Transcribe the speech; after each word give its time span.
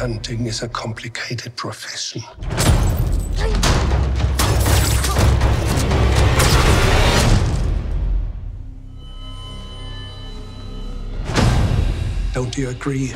hunting 0.00 0.46
is 0.46 0.62
a 0.62 0.68
complicated 0.68 1.54
profession. 1.56 2.22
Don't 12.32 12.56
you 12.56 12.70
agree? 12.70 13.12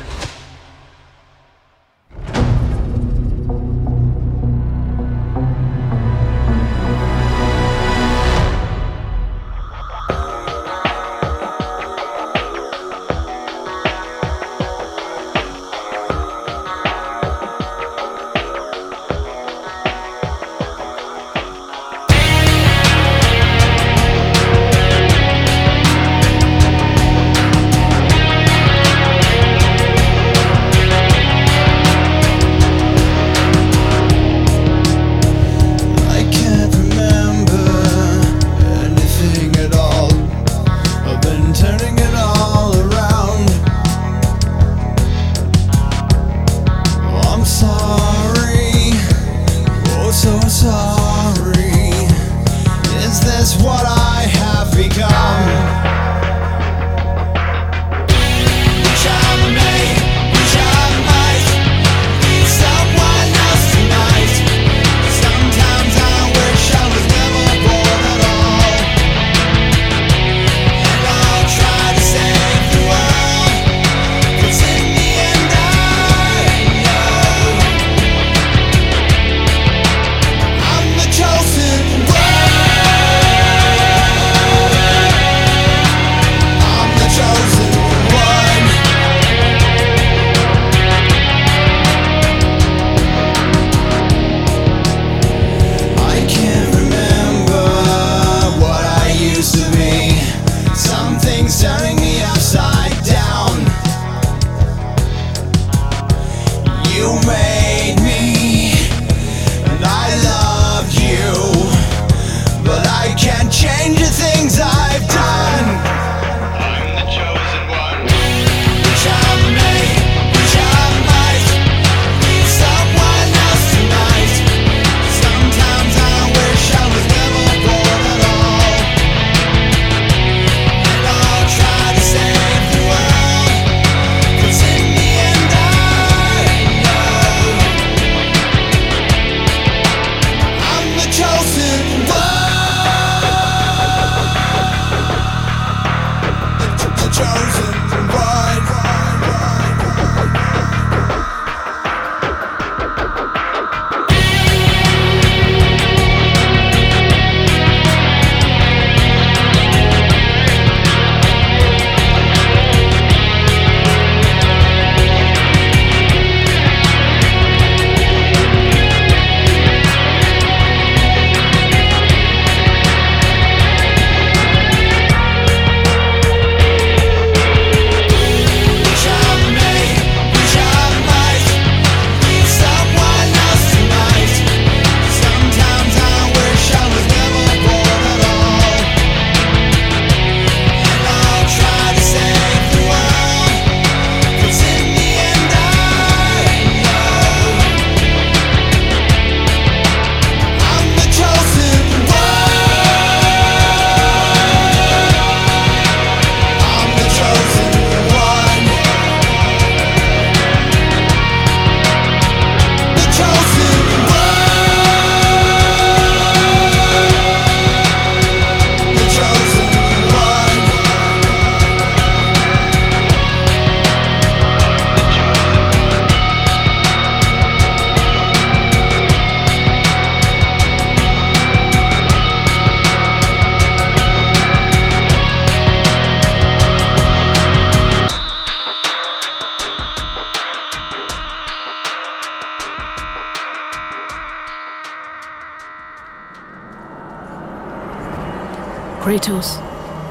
Kratos, 249.05 249.61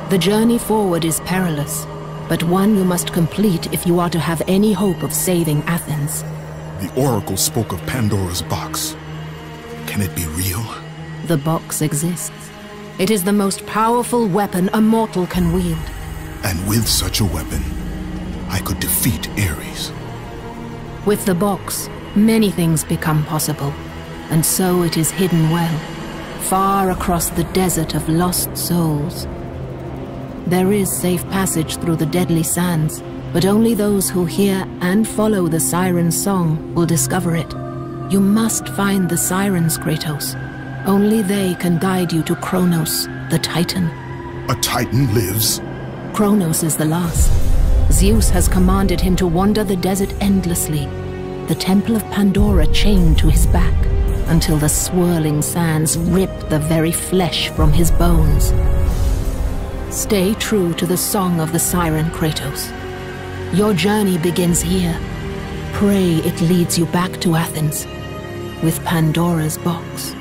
the 0.08 0.16
journey 0.16 0.56
forward 0.56 1.04
is 1.04 1.18
perilous, 1.22 1.84
but 2.28 2.44
one 2.44 2.76
you 2.76 2.84
must 2.84 3.12
complete 3.12 3.72
if 3.72 3.88
you 3.88 3.98
are 3.98 4.08
to 4.08 4.20
have 4.20 4.40
any 4.46 4.72
hope 4.72 5.02
of 5.02 5.12
saving 5.12 5.64
Athens. 5.64 6.22
The 6.78 6.92
Oracle 6.96 7.36
spoke 7.36 7.72
of 7.72 7.84
Pandora's 7.86 8.40
box. 8.40 8.94
Can 9.88 10.00
it 10.00 10.14
be 10.14 10.26
real? 10.26 10.64
The 11.26 11.36
box 11.36 11.82
exists. 11.82 12.30
It 13.00 13.10
is 13.10 13.24
the 13.24 13.32
most 13.32 13.66
powerful 13.66 14.28
weapon 14.28 14.70
a 14.72 14.80
mortal 14.80 15.26
can 15.26 15.52
wield. 15.52 15.90
And 16.44 16.64
with 16.68 16.86
such 16.86 17.18
a 17.18 17.24
weapon, 17.24 17.64
I 18.48 18.60
could 18.60 18.78
defeat 18.78 19.28
Ares. 19.30 19.90
With 21.04 21.24
the 21.26 21.34
box, 21.34 21.90
many 22.14 22.52
things 22.52 22.84
become 22.84 23.24
possible, 23.24 23.74
and 24.30 24.46
so 24.46 24.84
it 24.84 24.96
is 24.96 25.10
hidden 25.10 25.50
well, 25.50 25.80
far 26.44 26.90
across 26.90 27.30
the 27.30 27.44
desert 27.52 27.94
of 27.94 28.08
lost 28.08 28.56
souls. 28.56 29.26
There 30.46 30.72
is 30.72 31.00
safe 31.00 31.24
passage 31.30 31.78
through 31.78 31.96
the 31.96 32.06
deadly 32.06 32.42
sands, 32.42 33.02
but 33.32 33.46
only 33.46 33.74
those 33.74 34.10
who 34.10 34.26
hear 34.26 34.66
and 34.80 35.08
follow 35.08 35.48
the 35.48 35.58
siren's 35.58 36.22
song 36.22 36.74
will 36.74 36.86
discover 36.86 37.34
it. 37.34 37.50
You 38.12 38.20
must 38.20 38.68
find 38.68 39.08
the 39.08 39.16
sirens, 39.16 39.78
Kratos. 39.78 40.36
Only 40.86 41.22
they 41.22 41.54
can 41.54 41.78
guide 41.78 42.12
you 42.12 42.22
to 42.24 42.36
Kronos, 42.36 43.06
the 43.30 43.38
Titan. 43.38 43.86
A 44.50 44.54
Titan 44.60 45.12
lives? 45.14 45.62
Kronos 46.12 46.62
is 46.62 46.76
the 46.76 46.84
last. 46.84 47.32
Zeus 47.90 48.28
has 48.28 48.48
commanded 48.48 49.00
him 49.00 49.16
to 49.16 49.26
wander 49.26 49.64
the 49.64 49.76
desert 49.76 50.12
endlessly, 50.20 50.84
the 51.46 51.54
Temple 51.54 51.96
of 51.96 52.02
Pandora 52.10 52.66
chained 52.66 53.18
to 53.18 53.28
his 53.28 53.46
back, 53.46 53.74
until 54.26 54.56
the 54.56 54.68
swirling 54.68 55.42
sands 55.42 55.96
rip 55.98 56.48
the 56.48 56.58
very 56.58 56.92
flesh 56.92 57.48
from 57.50 57.72
his 57.72 57.90
bones. 57.90 58.52
Stay 59.94 60.34
true 60.34 60.74
to 60.74 60.86
the 60.86 60.96
song 60.96 61.40
of 61.40 61.52
the 61.52 61.58
siren, 61.58 62.10
Kratos. 62.10 62.72
Your 63.56 63.74
journey 63.74 64.18
begins 64.18 64.60
here. 64.60 64.98
Pray 65.72 66.16
it 66.16 66.40
leads 66.40 66.78
you 66.78 66.86
back 66.86 67.20
to 67.20 67.36
Athens 67.36 67.86
with 68.62 68.82
Pandora's 68.84 69.58
box. 69.58 70.14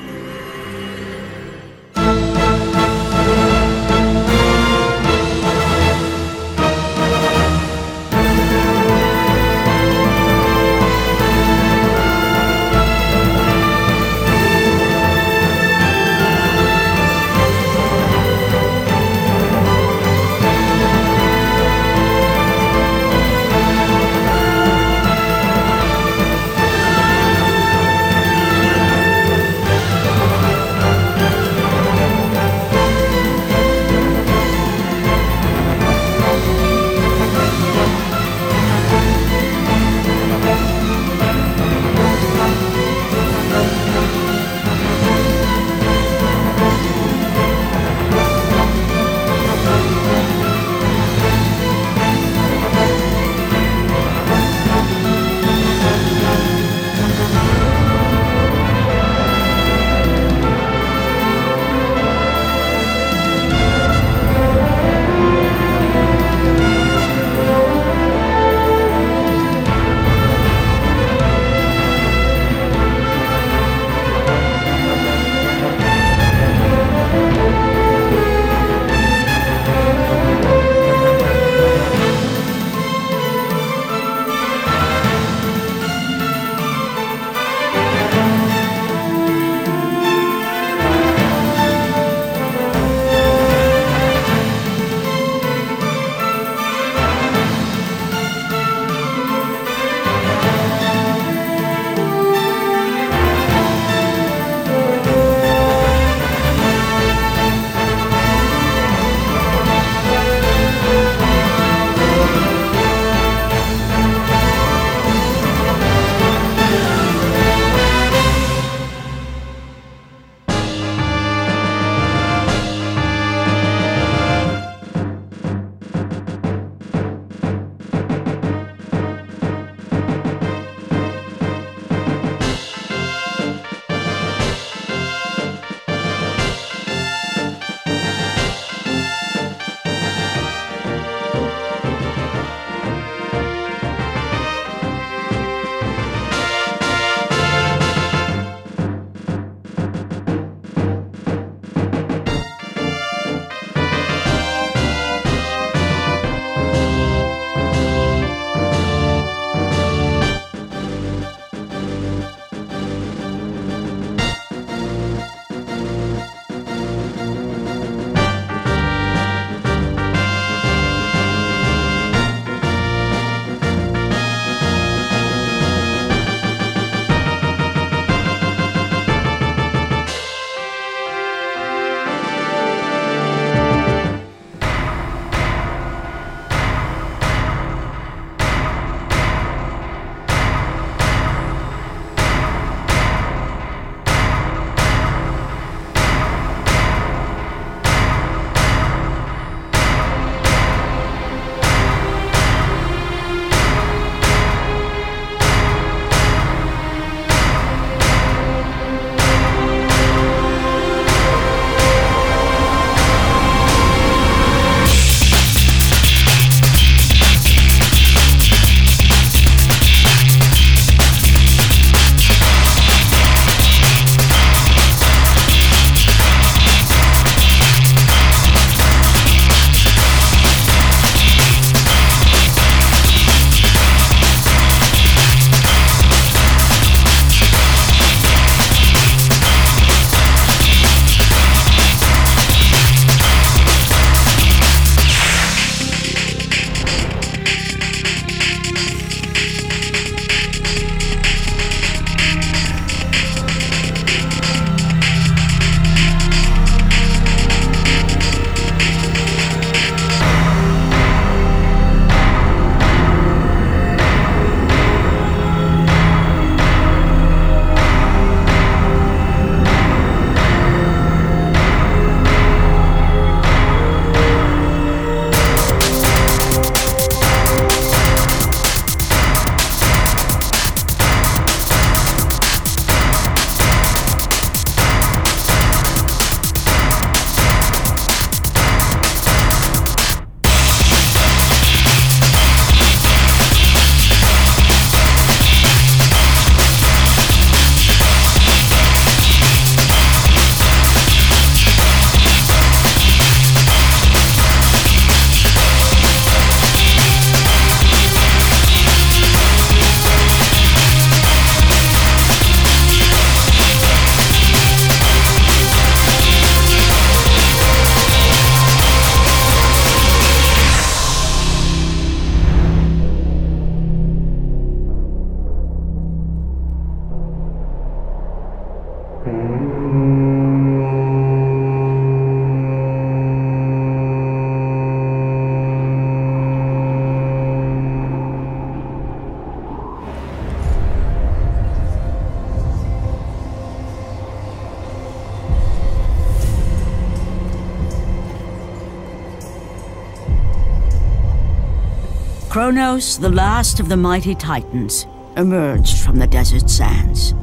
Kronos, 352.64 353.18
the 353.18 353.28
last 353.28 353.78
of 353.78 353.90
the 353.90 353.96
mighty 353.98 354.34
Titans, 354.34 355.06
emerged 355.36 355.98
from 355.98 356.16
the 356.16 356.26
desert 356.26 356.70
sands. 356.70 357.34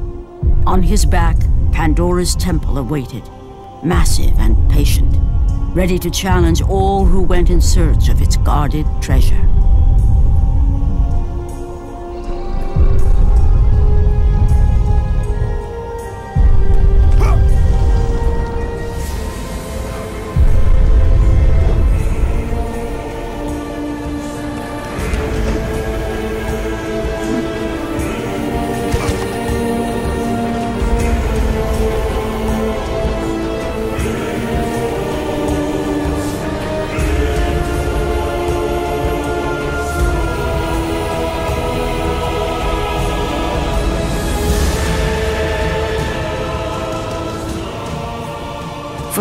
On 0.66 0.82
his 0.82 1.06
back, 1.06 1.36
Pandora's 1.70 2.34
temple 2.34 2.76
awaited, 2.76 3.22
massive 3.84 4.36
and 4.40 4.68
patient, 4.68 5.16
ready 5.76 5.96
to 5.96 6.10
challenge 6.10 6.60
all 6.60 7.04
who 7.04 7.22
went 7.22 7.50
in 7.50 7.60
search 7.60 8.08
of 8.08 8.20
its 8.20 8.36
guarded 8.38 8.84
treasure. 9.00 9.48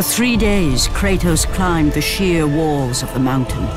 For 0.01 0.08
three 0.08 0.36
days, 0.36 0.88
Kratos 0.88 1.46
climbed 1.53 1.93
the 1.93 2.01
sheer 2.01 2.48
walls 2.48 3.03
of 3.03 3.13
the 3.13 3.20
mountain. 3.20 3.67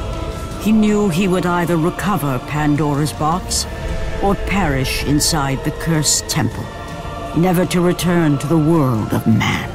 He 0.63 0.73
knew 0.73 1.11
he 1.11 1.29
would 1.29 1.45
either 1.45 1.77
recover 1.77 2.39
Pandora's 2.49 3.13
box 3.13 3.67
or 4.23 4.35
perish 4.35 5.05
inside 5.05 5.63
the 5.65 5.71
cursed 5.73 6.27
temple, 6.31 6.65
never 7.37 7.67
to 7.67 7.83
return 7.83 8.39
to 8.39 8.47
the 8.47 8.57
world 8.57 9.13
of 9.13 9.27
man. 9.27 9.74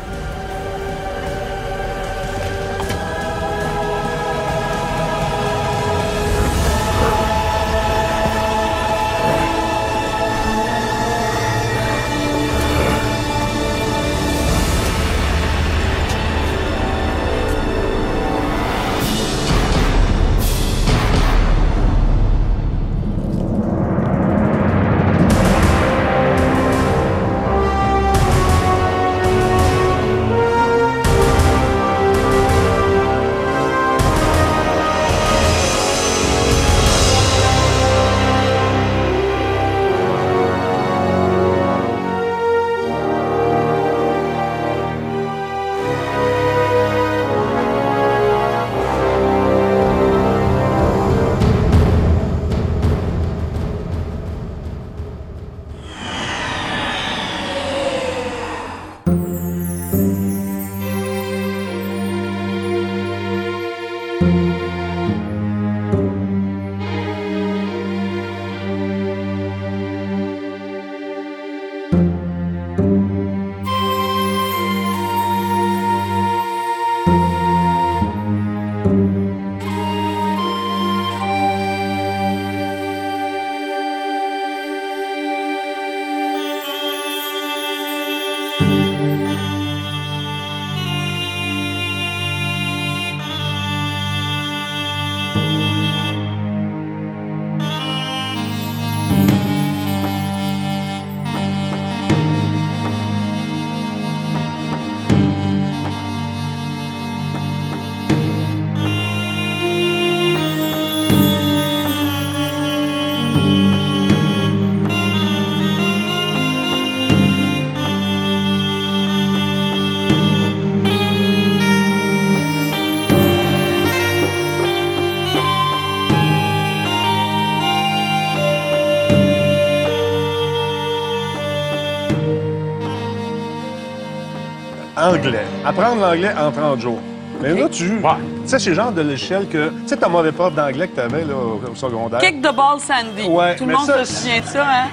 Apprendre 135.65 136.01
l'anglais 136.01 136.31
en 136.39 136.51
30 136.51 136.79
jours. 136.81 136.99
Mais 137.41 137.53
là, 137.53 137.69
tu. 137.69 137.85
Tu 137.89 138.01
sais, 138.45 138.59
c'est 138.59 138.69
le 138.71 138.75
genre 138.75 138.91
de 138.91 139.01
logiciel 139.01 139.47
que. 139.47 139.69
Tu 139.69 139.87
sais, 139.87 139.97
ta 139.97 140.09
mauvais 140.09 140.31
prof 140.33 140.53
d'anglais 140.53 140.87
que 140.89 140.95
tu 140.95 140.99
avais 141.01 141.23
là, 141.23 141.33
au, 141.35 141.61
au 141.71 141.75
secondaire. 141.75 142.19
Kick 142.19 142.41
the 142.41 142.53
ball, 142.53 142.79
Sandy. 142.79 143.27
Ouais, 143.29 143.55
Tout 143.55 143.65
le 143.65 143.73
monde 143.73 143.85
ça- 143.85 144.03
se 144.03 144.13
souvient 144.13 144.41
de 144.41 144.45
ça, 144.45 144.63
hein? 144.67 144.87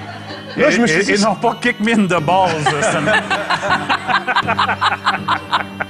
Là, 0.55 0.69
je 0.69 0.81
me 0.81 0.87
suis 0.87 1.03
dit. 1.03 1.11
et 1.11 1.17
non 1.17 1.35
pas 1.35 1.55
kick 1.61 1.79
me 1.81 1.91
in 1.91 2.05
the 2.07 2.21
balls. 2.23 2.49
me- 3.03 3.11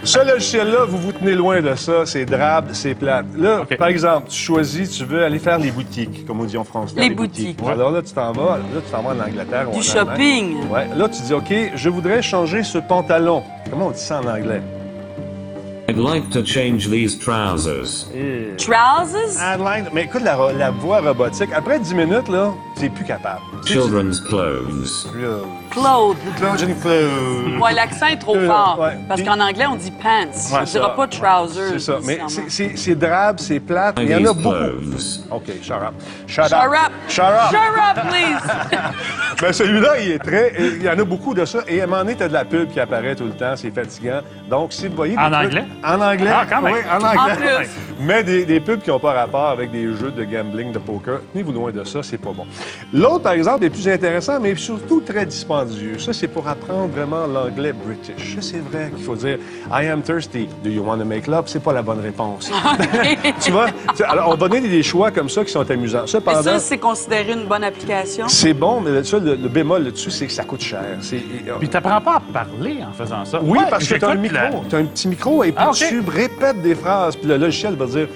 Ce 0.04 0.20
logiciel-là, 0.26 0.86
vous 0.88 0.98
vous 0.98 1.12
tenez 1.12 1.34
loin 1.34 1.62
de 1.62 1.76
ça. 1.76 2.06
C'est 2.06 2.26
drabe, 2.26 2.70
c'est 2.74 2.96
plate. 2.96 3.26
Là, 3.38 3.64
par 3.78 3.88
exemple, 3.88 4.30
tu 4.30 4.38
choisis, 4.38 4.90
tu 4.98 5.06
veux 5.06 5.24
aller 5.24 5.40
faire 5.40 5.58
les 5.60 5.72
boutiques, 5.72 6.26
comme 6.26 6.40
on 6.42 6.46
dit 6.46 6.58
en 6.58 6.64
français. 6.64 6.96
Les 7.00 7.10
boutiques. 7.10 7.60
Alors 7.66 7.92
là, 7.92 8.02
tu 8.02 8.14
t'en 8.14 8.32
vas. 8.32 8.58
Là, 8.58 8.82
tu 8.86 8.92
t'en 8.92 9.02
vas 9.02 9.10
en 9.16 9.20
Angleterre. 9.20 9.68
ou 9.70 9.74
Du 9.74 9.80
en 9.80 9.82
shopping. 9.82 10.58
Allemagne. 10.62 10.72
Ouais. 10.72 10.98
Là, 10.98 11.10
tu 11.10 11.22
dis, 11.22 11.34
OK, 11.34 11.54
je 11.76 11.90
voudrais 11.90 12.22
changer 12.22 12.64
ce 12.64 12.78
pantalon. 12.78 13.44
Comment 13.70 13.88
on 13.88 13.92
dit 13.92 14.00
ça 14.00 14.22
en 14.22 14.28
anglais? 14.28 14.62
I'd 15.90 15.98
like 15.98 16.30
to 16.32 16.44
change 16.44 16.90
these 16.90 17.18
trousers. 17.18 18.08
Trousers? 18.58 19.42
Adeline, 19.42 19.88
mais 19.94 20.04
écoute 20.04 20.22
la, 20.24 20.38
la 20.58 20.70
voix 20.70 21.00
robotique. 21.00 21.50
Après 21.56 21.80
10 21.80 21.94
minutes, 21.96 22.28
là, 22.28 22.54
tu 22.80 22.90
plus 22.90 23.06
capable. 23.06 23.42
Tu 23.66 23.74
Children's 23.74 24.20
clothes. 24.22 24.66
tu- 26.58 26.64
une 26.66 26.76
fleur. 26.76 27.62
Ouais, 27.62 27.74
l'accent 27.74 28.08
est 28.08 28.18
trop 28.18 28.36
Euh, 28.36 28.48
fort. 28.48 28.78
ouais. 28.82 28.98
Parce 29.08 29.22
qu'en 29.22 29.40
anglais, 29.40 29.66
on 29.70 29.76
dit 29.76 29.92
pants. 29.92 30.26
on 30.52 30.56
Ouais, 30.56 30.64
dira 30.66 30.96
pas 30.96 31.08
trousers. 31.08 31.70
C'est 31.74 31.80
ça. 31.80 31.98
Mais 32.04 32.20
c'est- 32.28 32.50
c'est 32.50 32.78
c'est 32.78 32.96
drabe, 32.96 33.40
c'est 33.40 33.60
plate. 33.60 33.98
Il 34.02 34.10
y 34.10 34.16
en 34.16 34.26
a 34.30 34.34
beaucoup. 34.34 34.50
clothes. 34.50 35.22
OK, 35.32 35.44
shut 35.62 35.72
up. 35.76 35.94
Shut, 36.28 36.46
Shut 36.46 36.54
up. 36.54 36.92
Shut 37.08 37.24
up. 37.26 37.52
Shut 37.52 37.58
up, 37.98 38.06
please! 38.10 38.82
Ben, 39.42 39.54
celui-là, 39.54 40.00
il 40.02 40.12
est 40.14 40.20
très. 40.20 40.52
Il 40.58 40.82
y 40.82 40.90
en 40.90 40.98
a 40.98 41.04
beaucoup 41.04 41.36
de 41.36 41.46
ça. 41.46 41.60
Et 41.68 41.80
à 41.80 41.84
un 41.84 41.88
moment 41.88 42.00
donné, 42.02 42.16
t'as 42.16 42.28
de 42.28 42.34
la 42.34 42.44
pub 42.44 42.72
qui 42.72 42.80
apparaît 42.80 43.16
tout 43.16 43.26
le 43.26 43.34
temps. 43.34 43.56
C'est 43.56 43.70
fatigant. 43.70 44.22
Donc, 44.50 44.74
si 44.74 44.88
vous 44.88 44.96
voyez. 44.96 45.16
En 45.16 45.32
anglais? 45.32 45.66
En 45.86 46.02
anglais. 46.02 46.32
Ah, 46.34 46.46
quand 46.50 46.62
même. 46.64 46.74
Oui, 46.74 46.80
en 46.92 46.96
anglais. 47.04 47.34
En 47.34 47.36
plus. 47.60 47.70
Mais 48.00 48.24
des, 48.24 48.46
des 48.46 48.60
pubs 48.60 48.82
qui 48.82 48.90
n'ont 48.90 48.98
pas 49.00 49.14
rapport 49.14 49.50
avec 49.50 49.72
des 49.72 49.84
jeux 49.96 50.12
de 50.12 50.24
gambling, 50.24 50.72
de 50.72 50.80
poker. 50.80 51.20
Tenez-vous 51.34 51.52
loin 51.52 51.72
de 51.72 51.84
ça, 51.84 52.02
c'est 52.02 52.18
pas 52.18 52.32
bon. 52.32 52.48
L'autre, 52.94 53.24
par 53.24 53.34
exemple, 53.34 53.64
est 53.66 53.70
plus 53.70 53.88
intéressant, 53.88 54.40
mais 54.40 54.56
surtout 54.56 55.02
très 55.02 55.26
dispendieux. 55.26 55.98
Ça, 56.00 56.14
c'est 56.14 56.28
pour 56.28 56.48
apprendre 56.48 56.88
vraiment 56.88 57.28
l'anglais 57.28 57.74
british. 57.74 58.36
Ça, 58.36 58.42
c'est 58.42 58.60
vrai 58.60 58.92
qu'il 58.96 59.04
faut 59.04 59.16
dire 59.16 59.38
I 59.72 59.88
am 59.88 60.02
thirsty. 60.02 60.48
Do 60.64 60.70
you 60.70 60.84
want 60.84 60.98
to 61.00 61.06
make 61.06 61.28
love? 61.28 61.44
C'est 61.48 61.62
pas 61.64 61.74
la 61.74 61.82
bonne 61.82 62.00
réponse. 62.00 62.50
tu 63.42 63.52
vois? 63.52 63.68
Tu- 63.96 64.04
Alors, 64.04 64.30
on 64.30 64.36
va 64.36 64.48
donner 64.48 64.68
des 64.68 64.84
choix 64.84 65.12
comme 65.12 65.30
ça 65.30 65.44
qui 65.44 65.52
sont 65.52 65.70
amusants. 65.70 66.08
Cependant. 66.08 66.42
ça, 66.44 66.60
c'est 66.60 66.78
considéré 66.78 67.34
une 67.34 67.46
bonne 67.46 67.64
application. 67.64 68.28
C'est 68.28 68.54
bon, 68.54 68.82
mais 68.82 69.04
ça, 69.04 69.20
le, 69.20 69.36
le 69.36 69.50
bémol 69.50 69.84
là-dessus, 69.84 70.12
c'est 70.12 70.28
que 70.28 70.34
ça 70.34 70.44
coûte 70.44 70.62
cher. 70.62 70.84
C'est- 71.02 71.22
Puis 71.60 71.70
t'apprends 71.70 72.02
pas 72.02 72.16
à 72.16 72.22
parler 72.46 72.80
en 72.88 72.94
faisant 72.94 73.26
ça. 73.26 73.40
oui, 73.42 73.60
Ouais, 73.60 73.66
parce 73.70 73.88
que 73.88 73.96
tu 73.96 74.06
as 74.06 74.10
un 74.10 74.16
micro. 74.16 74.36
la- 74.38 74.52
Tu 74.70 74.76
as 74.76 74.80
un 74.80 74.86
petit 74.86 75.08
micro 75.08 75.44
et 75.44 75.52
puis 75.52 75.64
Ah, 75.68 75.72
tu 75.74 76.00
répètes 76.08 76.62
des 76.62 76.76
phrases. 76.76 77.16
Puis 77.16 77.28
le 77.28 77.38
logiciel 77.38 77.76
va 77.76 77.86
dire 77.86 78.08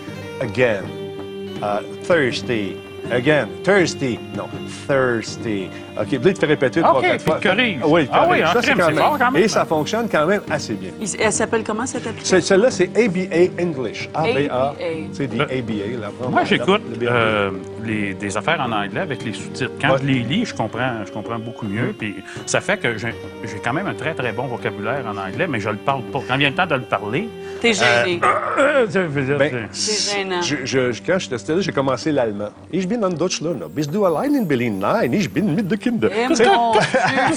again, 0.42 0.82
uh, 1.62 1.84
thirsty, 2.08 2.76
Again. 3.12 3.48
Thirsty. 3.64 4.18
Non. 4.36 4.46
Thirsty. 4.88 5.70
OK. 6.00 6.10
Te 6.22 6.34
fait 6.40 6.46
répéter 6.46 6.82
trois, 6.82 6.98
OK, 7.00 7.02
quatre 7.06 7.24
fois? 7.24 7.40
corrige. 7.42 7.78
Ah 7.82 7.88
Oui, 7.88 8.08
Ah 8.12 8.28
oui, 8.30 8.40
Ça, 8.40 8.52
quand 8.54 8.62
c'est 8.62 8.76
même- 8.76 8.96
fort 8.98 9.18
quand 9.20 9.32
même. 9.32 9.44
Et 9.44 9.48
ça 9.48 9.66
fonctionne 9.66 10.08
quand 10.10 10.26
même 10.26 10.42
assez 10.50 10.74
bien. 10.74 10.92
Il- 11.00 11.08
Elle 11.20 11.32
s'appelle 11.32 11.64
comment 11.64 11.86
cette 11.86 12.08
application? 12.08 12.38
C'est- 12.38 12.42
Celle-là, 12.48 12.72
c'est 12.72 12.90
ABA 12.98 13.62
English. 13.62 14.10
ABA. 14.14 14.30
ABA. 14.30 14.74
C'est 15.12 15.28
des 15.28 15.42
ABA. 15.42 16.00
Là, 16.02 16.08
Moi, 16.30 16.44
j'écoute 16.46 16.82
euh, 17.04 17.52
les- 17.84 18.14
des 18.14 18.38
affaires 18.38 18.62
en 18.62 18.72
anglais 18.72 19.02
avec 19.02 19.24
les 19.24 19.34
sous-titres. 19.34 19.72
Quand 19.82 19.92
Ouais. 19.94 20.00
je 20.02 20.08
les 20.08 20.20
lis, 20.20 20.46
je 20.46 20.54
comprends, 20.56 21.06
je 21.06 21.12
comprends 21.12 21.40
beaucoup 21.40 21.66
Mm. 21.66 21.74
mieux. 21.74 21.94
Puis 21.98 22.16
ça 22.46 22.62
fait 22.62 22.78
que 22.78 22.98
j'ai 22.98 23.14
j'ai 23.44 23.58
quand 23.64 23.74
même 23.74 23.88
un 23.88 23.94
très, 23.94 24.14
très 24.14 24.32
bon 24.32 24.44
vocabulaire 24.48 25.04
en 25.06 25.18
anglais, 25.18 25.48
mais 25.48 25.60
je 25.60 25.70
le 25.70 25.76
parle 25.78 26.04
pas. 26.04 26.20
Quand 26.28 26.38
vient 26.38 26.50
le 26.50 26.56
temps 26.56 26.68
de 26.68 26.76
le 26.76 26.82
parler... 26.82 27.28
T'es 27.62 27.74
gêné. 27.74 28.20
euh, 28.58 28.88
je 28.92 29.00
veux 29.00 29.22
dire, 29.24 29.38
Ben, 29.38 29.68
C'est 29.72 30.18
gênant. 30.18 30.42
Je, 30.42 30.56
je, 30.66 31.02
quand 31.06 31.20
j'étais 31.20 31.54
là, 31.54 31.62
j'ai 31.62 31.72
commencé 31.72 32.12
l'allemand. 32.12 32.50
Ich 32.74 32.88
bin 32.88 33.02
ein 33.04 33.14
Deutschland. 33.14 33.60
Bist 33.70 33.92
du 33.92 34.04
allein 34.04 34.34
in 34.36 34.44
Berlin? 34.46 34.72
Nein, 34.80 35.14
ich 35.14 35.30
bin 35.32 35.44
mit 35.56 35.64
den 35.70 35.78
Kindern. 35.78 36.12
Eh 36.14 36.28
mon 36.28 36.34
Dieu, 36.36 36.46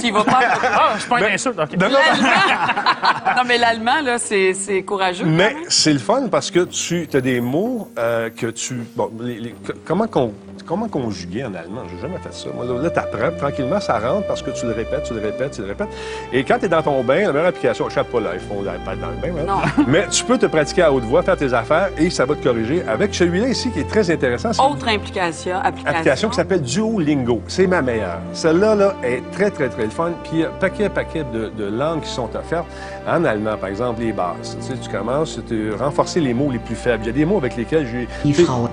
tu 0.01 0.07
y 0.07 0.11
vas 0.11 0.25
pas. 0.25 0.41
Ah, 0.63 0.95
c'est 0.99 1.09
pas 1.09 1.19
une 1.19 1.25
Ben, 1.27 1.35
insulte. 1.35 1.59
OK. 1.59 1.77
non, 1.79 1.89
non, 1.89 1.93
L'allemand. 1.95 3.37
non, 3.37 3.43
mais 3.47 3.59
l'allemand, 3.59 4.01
là, 4.03 4.19
c'est 4.19 4.55
c'est 4.55 4.83
courageux. 4.83 5.27
Mais 5.27 5.55
c'est 5.69 5.93
le 5.93 5.99
fun 5.99 6.29
parce 6.31 6.51
que 6.51 6.61
tu 6.65 7.07
as 7.13 7.21
des 7.21 7.41
mots 7.43 7.91
euh, 7.99 8.31
que 8.31 8.47
tu. 8.47 8.77
Bon, 8.97 9.11
les- 9.21 9.39
les- 9.41 9.51
co- 9.67 9.73
comment, 9.85 10.07
con- 10.07 10.33
comment 10.63 10.89
conjuguer 10.89 11.45
en 11.45 11.55
allemand? 11.55 11.83
J'ai 11.95 12.01
jamais 12.01 12.19
fait 12.19 12.33
ça. 12.33 12.49
Moi, 12.55 12.65
là, 12.83 12.91
tu 12.91 12.99
apprends. 12.99 13.37
Tranquillement, 13.39 13.81
ça 13.81 13.99
rentre 13.99 14.27
parce 14.27 14.43
que 14.43 14.51
tu 14.51 14.67
le 14.67 14.73
répètes, 14.73 15.05
tu 15.05 15.15
le 15.15 15.21
répètes, 15.21 15.53
tu 15.53 15.63
le 15.63 15.69
répètes. 15.69 15.89
Et 16.33 16.45
quand 16.45 16.59
tu 16.59 16.67
es 16.67 16.69
dans 16.69 16.83
ton 16.83 17.03
bain, 17.03 17.23
la 17.23 17.33
meilleure 17.33 17.49
application, 17.49 17.89
je 17.89 17.95
sais 17.95 18.05
pas 18.05 18.21
là, 18.21 18.31
ils 18.35 18.41
font 18.41 18.63
l'iPad 18.63 19.01
dans 19.01 19.09
le 19.11 19.17
bain, 19.17 19.41
hein? 19.41 19.45
Non. 19.77 19.85
mais 19.89 20.07
tu 20.09 20.25
peux 20.25 20.39
te 20.39 20.47
pratiquer 20.47 20.83
à 20.83 20.93
haute 20.93 21.05
voix, 21.05 21.23
faire 21.23 21.37
tes 21.37 21.53
affaires 21.53 21.91
et 21.99 22.11
ça 22.11 22.25
va 22.25 22.35
te 22.35 22.43
corriger. 22.43 22.83
Avec 22.89 23.15
celui-là 23.15 23.49
ici 23.49 23.71
qui 23.71 23.81
est 23.81 23.89
très 23.89 24.11
intéressant, 24.11 24.53
c'est 24.53 24.63
Autre 24.63 24.89
implication. 24.89 25.53
une 25.53 25.67
Application. 25.67 25.91
application 25.91 26.29
qui 26.31 26.37
s'appelle 26.37 26.63
Duolingo. 26.63 27.41
C'est 27.49 27.67
ma 27.67 27.83
meilleure. 27.83 28.19
Celle-là 28.33 28.75
là, 28.75 28.95
est 29.03 29.23
très, 29.33 29.51
très, 29.51 29.69
très 29.69 29.89
fun. 29.89 30.13
Puis 30.23 30.33
il 30.35 30.39
y 30.41 30.45
a 30.45 30.49
un 30.49 30.53
paquet, 30.53 30.89
paquet 30.89 31.25
de, 31.33 31.51
de 31.57 31.65
langues 31.65 32.01
qui 32.03 32.11
sont 32.11 32.29
offertes. 32.35 32.67
En 33.07 33.25
allemand, 33.25 33.57
par 33.57 33.69
exemple, 33.69 34.01
les 34.01 34.13
bases. 34.13 34.57
Tu, 34.61 34.67
sais, 34.75 34.79
tu 34.81 34.89
commences 34.89 35.39
à 35.39 35.85
renforcer 35.85 36.21
les 36.21 36.33
mots 36.35 36.51
les 36.51 36.59
plus 36.59 36.75
faibles. 36.75 37.03
Il 37.05 37.07
y 37.07 37.11
a 37.11 37.13
des 37.13 37.25
mots 37.25 37.37
avec 37.39 37.57
lesquels 37.57 37.87
j'ai... 37.87 38.09
Die 38.25 38.33
tu 38.33 38.45
Frau. 38.45 38.69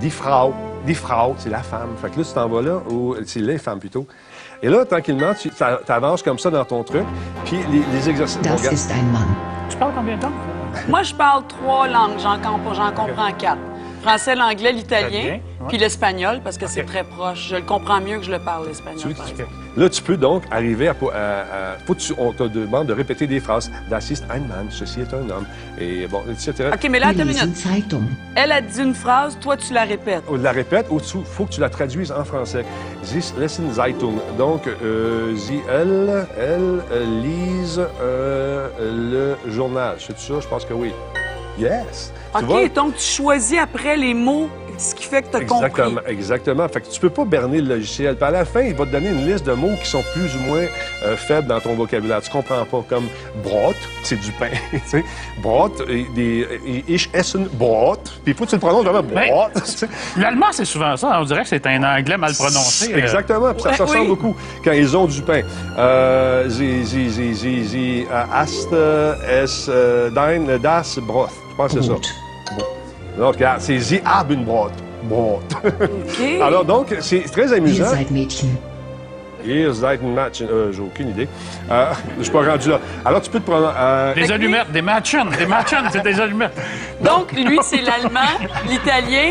Die 0.00 0.10
Frau. 0.10 0.52
Die 0.88 0.94
Frau, 0.94 1.34
c'est 1.36 1.50
la 1.50 1.62
femme. 1.62 1.90
Fait 2.00 2.08
que 2.08 2.18
là, 2.18 2.24
tu 2.24 2.32
t'en 2.32 2.48
vas 2.48 2.62
là, 2.62 2.80
ou 2.90 3.14
c'est 3.26 3.40
les 3.40 3.58
femmes 3.58 3.78
plutôt. 3.78 4.06
Et 4.62 4.70
là, 4.70 4.86
tranquillement, 4.86 5.34
tu 5.34 5.50
avances 5.92 6.22
comme 6.22 6.38
ça 6.38 6.48
dans 6.48 6.64
ton 6.64 6.82
truc. 6.82 7.04
Puis 7.44 7.58
les, 7.70 7.82
les 7.92 8.08
exercices... 8.08 8.40
Das 8.40 8.72
ist 8.72 8.90
ein 8.90 9.04
Mann. 9.12 9.28
Tu 9.68 9.76
parles 9.76 9.92
combien 9.94 10.16
de 10.16 10.22
temps? 10.22 10.32
Moi, 10.88 11.02
je 11.02 11.14
parle 11.14 11.46
trois 11.46 11.86
langues. 11.88 12.18
J'en 12.18 12.38
comprends 12.38 13.32
quatre. 13.36 13.58
Français, 14.02 14.34
l'anglais, 14.34 14.72
l'italien, 14.72 15.24
ouais. 15.24 15.42
puis 15.68 15.76
l'espagnol, 15.78 16.40
parce 16.42 16.56
que 16.58 16.66
c'est 16.66 16.84
très 16.84 17.04
proche. 17.04 17.48
Je 17.50 17.56
le 17.56 17.62
comprends 17.62 18.00
mieux 18.00 18.18
que 18.18 18.24
je 18.24 18.30
le 18.30 18.38
parle, 18.38 18.66
l'espagnol. 18.68 19.14
Là, 19.76 19.88
tu 19.88 20.02
peux 20.02 20.16
donc 20.16 20.42
arriver 20.50 20.88
à... 20.88 20.92
à- 20.92 20.94
à- 21.14 21.78
faut 21.86 21.94
que 21.94 22.00
tu- 22.00 22.14
on 22.18 22.32
te 22.32 22.42
demande 22.44 22.86
de 22.88 22.92
répéter 22.92 23.26
des 23.26 23.38
phrases. 23.38 23.70
Das 23.88 24.10
ist 24.10 24.24
ein 24.30 24.40
Mann, 24.48 24.68
ceci 24.70 25.00
est 25.02 25.14
un 25.14 25.28
homme. 25.30 25.46
Et 25.78 26.06
bon, 26.08 26.22
etc. 26.30 26.70
OK, 26.74 26.88
mais 26.90 26.98
là, 26.98 27.08
attends 27.08 27.20
une 27.22 27.26
minute. 27.28 27.64
Elle 28.34 28.50
a 28.52 28.60
dit 28.60 28.80
une 28.82 28.94
phrase, 28.94 29.38
toi, 29.40 29.56
tu 29.56 29.72
la 29.72 29.84
répètes. 29.84 30.24
On 30.28 30.36
la 30.36 30.50
répète, 30.52 30.86
au-dessous, 30.90 31.20
il 31.20 31.32
faut 31.32 31.44
que 31.44 31.52
tu 31.52 31.60
la 31.60 31.70
traduises 31.70 32.10
en 32.10 32.24
français. 32.24 32.64
Sie 33.02 33.20
lesen 33.38 33.72
Zeitung. 33.72 34.14
Donc, 34.36 34.66
euh, 34.66 35.36
sie, 35.36 35.60
elle, 35.70 36.26
elle 36.38 36.82
euh, 36.92 37.04
lise 37.22 37.80
euh, 38.00 39.36
le 39.46 39.50
journal. 39.52 39.96
C'est 39.98 40.18
ça? 40.18 40.34
Je 40.40 40.48
pense 40.48 40.64
que 40.64 40.74
oui. 40.74 40.92
Yes! 41.58 42.12
Tu 42.38 42.44
vois? 42.44 42.62
OK, 42.62 42.72
donc 42.74 42.96
tu 42.96 43.02
choisis 43.02 43.58
après 43.58 43.96
les 43.96 44.12
mots, 44.14 44.48
ce 44.76 44.94
qui 44.94 45.04
fait 45.06 45.22
que 45.22 45.30
tu 45.30 45.36
as 45.38 45.40
compris. 45.46 45.66
Exactement, 45.66 46.00
exactement. 46.06 46.68
Fait 46.68 46.80
que 46.82 46.88
tu 46.88 47.00
peux 47.00 47.08
pas 47.10 47.24
berner 47.24 47.60
le 47.62 47.74
logiciel. 47.76 48.16
Puis 48.16 48.24
à 48.24 48.30
la 48.30 48.44
fin, 48.44 48.60
il 48.60 48.74
va 48.74 48.84
te 48.84 48.92
donner 48.92 49.08
une 49.08 49.26
liste 49.26 49.46
de 49.46 49.52
mots 49.54 49.74
qui 49.82 49.88
sont 49.88 50.04
plus 50.12 50.36
ou 50.36 50.40
moins 50.40 50.64
euh, 51.04 51.16
faibles 51.16 51.48
dans 51.48 51.58
ton 51.58 51.74
vocabulaire. 51.74 52.20
Tu 52.20 52.30
comprends 52.30 52.64
pas, 52.66 52.84
comme 52.88 53.06
brot, 53.42 53.72
c'est 54.04 54.20
du 54.20 54.30
pain. 54.32 54.50
tu 54.70 54.78
sais. 54.86 55.04
Brot, 55.42 55.72
et 55.88 56.06
des, 56.14 56.46
et 56.66 56.84
ich 56.86 57.08
essen 57.14 57.48
brot. 57.54 57.96
Puis 58.22 58.32
il 58.32 58.34
faut 58.34 58.44
que 58.44 58.50
tu 58.50 58.56
le 58.56 58.60
prononces 58.60 58.84
vraiment 58.84 59.02
Ben, 59.02 59.30
brot. 59.30 59.48
L'allemand, 60.18 60.46
c'est 60.52 60.66
souvent 60.66 60.96
ça. 60.98 61.18
On 61.20 61.24
dirait 61.24 61.42
que 61.42 61.48
c'est 61.48 61.66
un 61.66 61.82
anglais 61.82 62.18
mal 62.18 62.34
prononcé. 62.34 62.92
euh. 62.92 62.98
Exactement, 62.98 63.52
puis 63.54 63.62
ça 63.62 63.70
Ouais, 63.70 63.76
se 63.78 63.82
ressemble 63.82 64.00
oui. 64.02 64.08
beaucoup 64.08 64.36
quand 64.62 64.72
ils 64.72 64.94
ont 64.96 65.06
du 65.06 65.22
pain. 65.22 65.40
Euh, 65.78 66.48
sie, 66.50 66.84
sie 66.84 68.06
euh, 68.12 68.24
hast 68.32 68.70
äh, 68.72 69.42
es 69.42 69.66
äh, 69.68 70.10
dein 70.10 70.58
das 70.62 70.98
Brot. 71.00 71.30
Pense 71.58 71.74
que 71.74 71.82
c'est 71.82 71.88
ça. 71.88 71.94
Donc, 73.18 73.34
regarde, 73.34 73.60
c'est 73.60 73.80
sie 73.80 74.00
haben 74.04 74.44
Brot. 74.44 74.70
Brot. 75.02 75.40
OK. 75.64 76.20
Alors 76.40 76.64
donc, 76.64 76.96
c'est 77.00 77.22
très 77.22 77.52
amusant. 77.52 77.86
Seid 79.44 80.00
ein 80.02 80.14
Match. 80.14 80.42
Euh, 80.42 80.72
J'ai 80.72 80.80
aucune 80.82 81.10
idée. 81.10 81.28
Euh, 81.70 81.92
je 82.18 82.22
suis 82.24 82.32
pas 82.32 82.42
rendu 82.44 82.68
là. 82.70 82.80
Alors, 83.04 83.20
tu 83.20 83.30
peux 83.30 83.40
te 83.40 83.50
prendre... 83.50 83.72
euh, 83.76 84.14
Des 84.14 84.30
allumettes, 84.32 84.70
des 84.72 84.82
matchens, 84.82 85.26
des 85.38 85.46
matchens, 85.46 85.84
c'est 85.92 86.02
des 86.02 86.20
allumettes. 86.20 86.56
Donc, 87.00 87.32
lui, 87.32 87.58
c'est 87.62 87.80
l'allemand, 87.82 88.20
l'italien? 88.68 89.30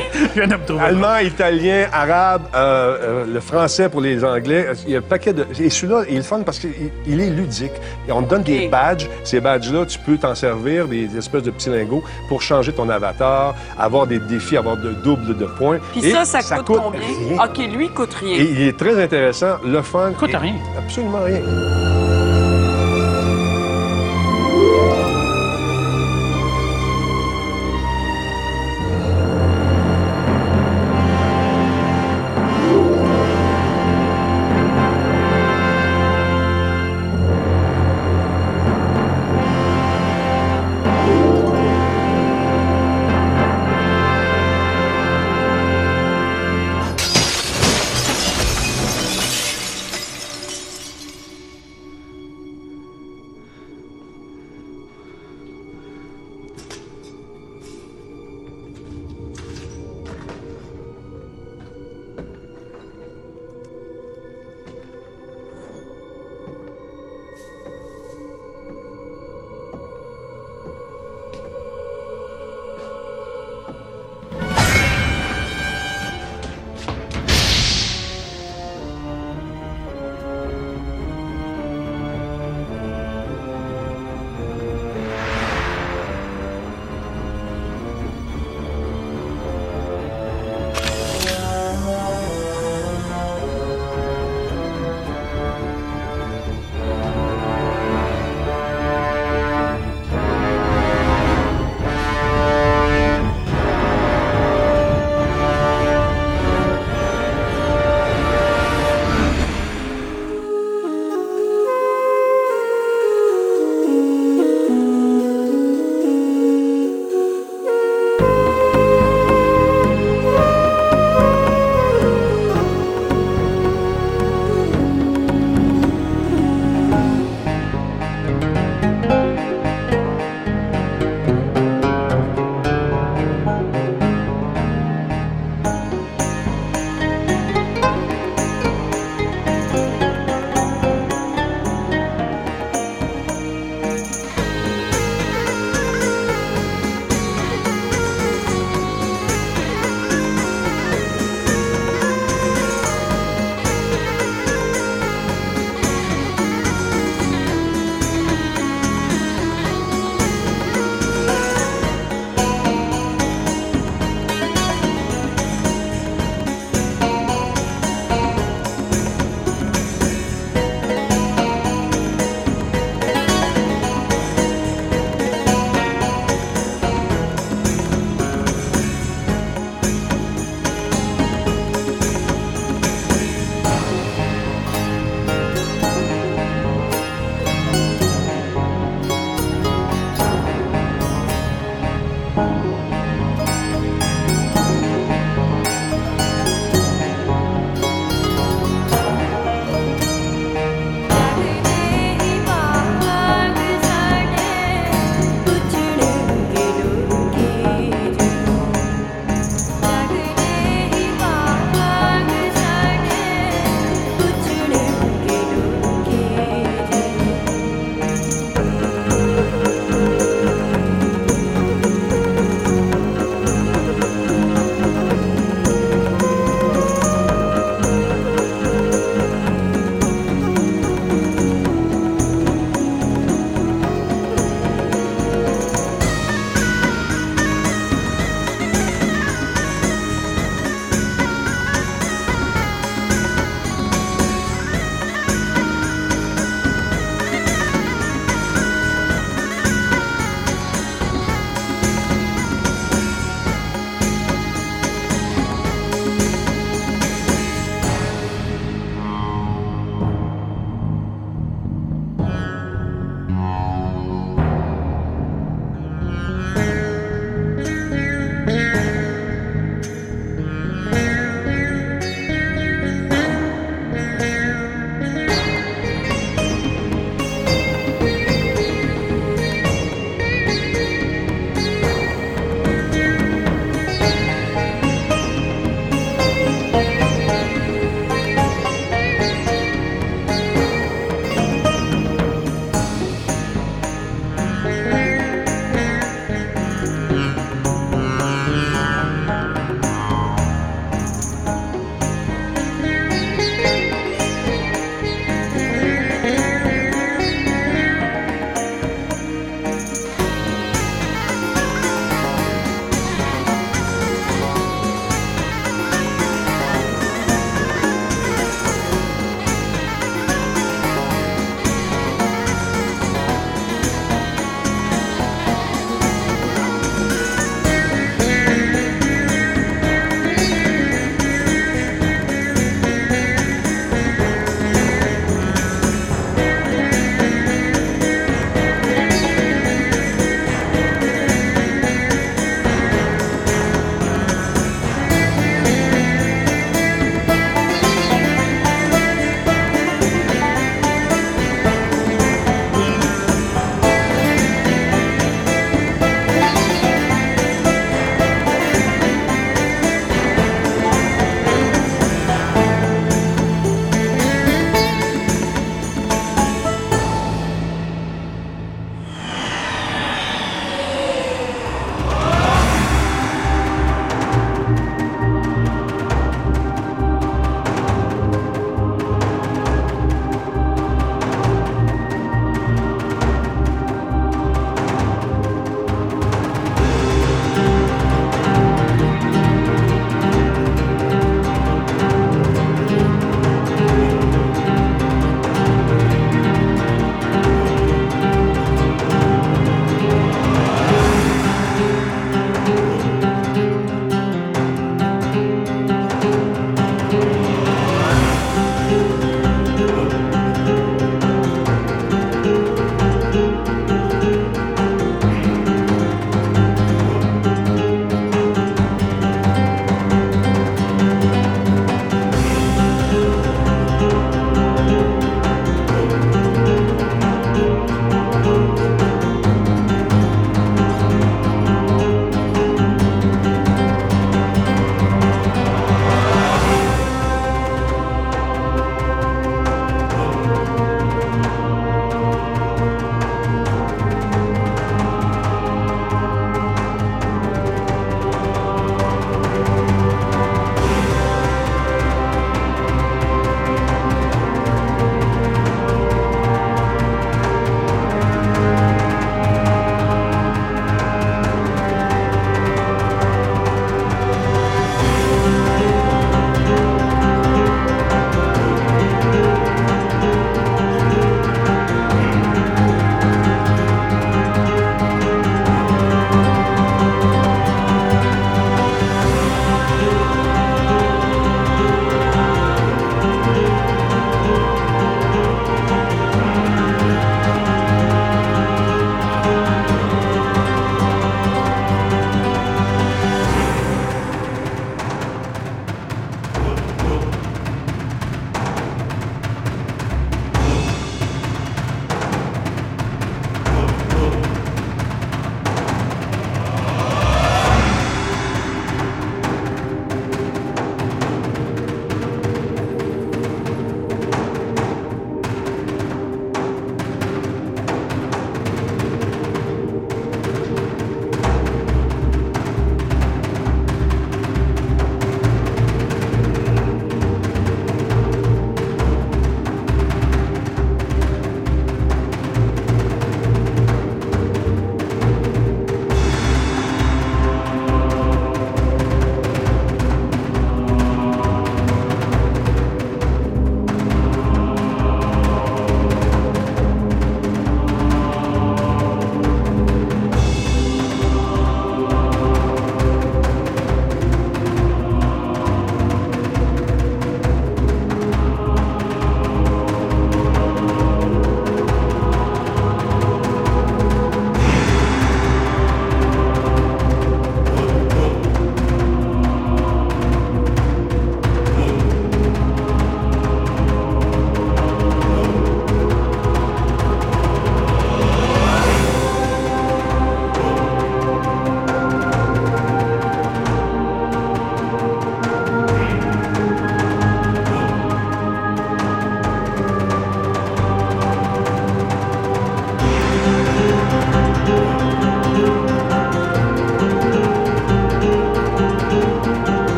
Allemand, 0.79 1.17
italien, 1.17 1.87
arabe, 1.91 2.43
euh, 2.55 2.97
euh, 3.01 3.25
le 3.33 3.39
français 3.39 3.89
pour 3.89 4.01
les 4.01 4.23
anglais. 4.23 4.67
Il 4.85 4.93
y 4.93 4.95
a 4.95 4.99
un 4.99 5.01
paquet 5.01 5.33
de. 5.33 5.45
Et 5.59 5.69
celui-là, 5.69 6.03
il 6.07 6.13
est 6.15 6.17
le 6.17 6.23
fun 6.23 6.41
parce 6.41 6.59
qu'il 6.59 6.71
il 7.05 7.21
est 7.21 7.29
ludique. 7.29 7.73
Et 8.07 8.11
on 8.11 8.23
te 8.23 8.29
donne 8.29 8.43
des 8.43 8.67
badges. 8.67 9.07
Ces 9.23 9.39
badges-là, 9.41 9.85
tu 9.85 9.99
peux 9.99 10.17
t'en 10.17 10.35
servir, 10.35 10.87
des 10.87 11.17
espèces 11.17 11.43
de 11.43 11.51
petits 11.51 11.69
lingots, 11.69 12.03
pour 12.29 12.41
changer 12.41 12.71
ton 12.71 12.87
avatar, 12.89 13.55
avoir 13.77 14.07
des 14.07 14.19
défis, 14.19 14.57
avoir 14.57 14.77
de 14.77 14.91
double 14.91 15.35
de 15.37 15.45
points. 15.45 15.79
Puis 15.91 16.05
Et 16.05 16.11
ça, 16.11 16.25
ça, 16.25 16.57
coûte, 16.57 16.79
combien? 16.83 16.99
rien. 17.01 17.43
OK, 17.43 17.57
lui, 17.73 17.85
il 17.85 17.91
coûte 17.91 18.13
rien. 18.13 18.37
Et 18.37 18.43
il 18.43 18.61
est 18.61 18.77
très 18.77 19.01
intéressant, 19.01 19.57
le 19.65 19.81
fun. 19.81 19.96
Coûte 20.17 20.29
et- 20.33 20.37
rien. 20.37 20.55
Absolument 20.77 21.23
rien. 21.23 21.41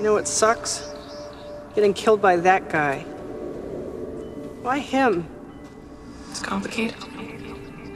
You 0.00 0.06
know 0.06 0.14
what 0.14 0.26
sucks? 0.26 0.90
Getting 1.74 1.92
killed 1.92 2.22
by 2.22 2.36
that 2.36 2.70
guy. 2.70 3.00
Why 4.62 4.78
him? 4.78 5.28
It's 6.30 6.40
complicated. 6.40 6.96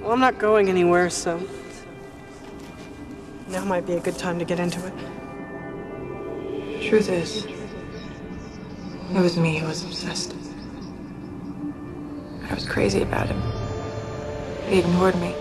Well, 0.02 0.12
I'm 0.12 0.20
not 0.20 0.38
going 0.38 0.68
anywhere, 0.68 1.08
so. 1.08 1.40
Now 3.48 3.64
might 3.64 3.86
be 3.86 3.94
a 3.94 4.00
good 4.00 4.18
time 4.18 4.38
to 4.38 4.44
get 4.44 4.60
into 4.60 4.86
it. 4.86 4.92
Truth 6.86 7.08
is, 7.08 7.46
it 7.46 9.20
was 9.22 9.38
me 9.38 9.56
who 9.56 9.66
was 9.66 9.82
obsessed. 9.82 10.34
I 12.50 12.54
was 12.54 12.68
crazy 12.68 13.00
about 13.00 13.28
him. 13.28 13.40
He 14.68 14.80
ignored 14.80 15.18
me. 15.18 15.34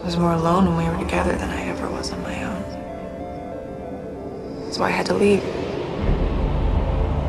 I 0.00 0.04
was 0.06 0.16
more 0.16 0.32
alone 0.32 0.64
when 0.64 0.78
we 0.78 0.90
were 0.90 1.04
together 1.04 1.36
than 1.36 1.50
I 1.50 1.64
ever 1.64 1.90
was 1.90 2.10
on 2.10 2.22
my 2.22 2.42
own. 2.42 2.63
So 4.74 4.82
I 4.82 4.90
had 4.90 5.06
to 5.06 5.14
leave. 5.14 5.40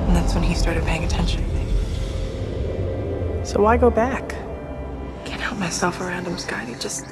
And 0.08 0.16
that's 0.16 0.34
when 0.34 0.42
he 0.42 0.56
started 0.56 0.84
paying 0.84 1.04
attention. 1.04 1.46
So 3.46 3.62
why 3.62 3.78
go 3.78 3.92
back? 3.92 4.30
Can't 5.26 5.42
help 5.42 5.60
myself 5.60 6.02
around 6.02 6.26
him, 6.26 6.40
Scott. 6.40 6.68
He 6.68 6.74
just. 6.74 7.06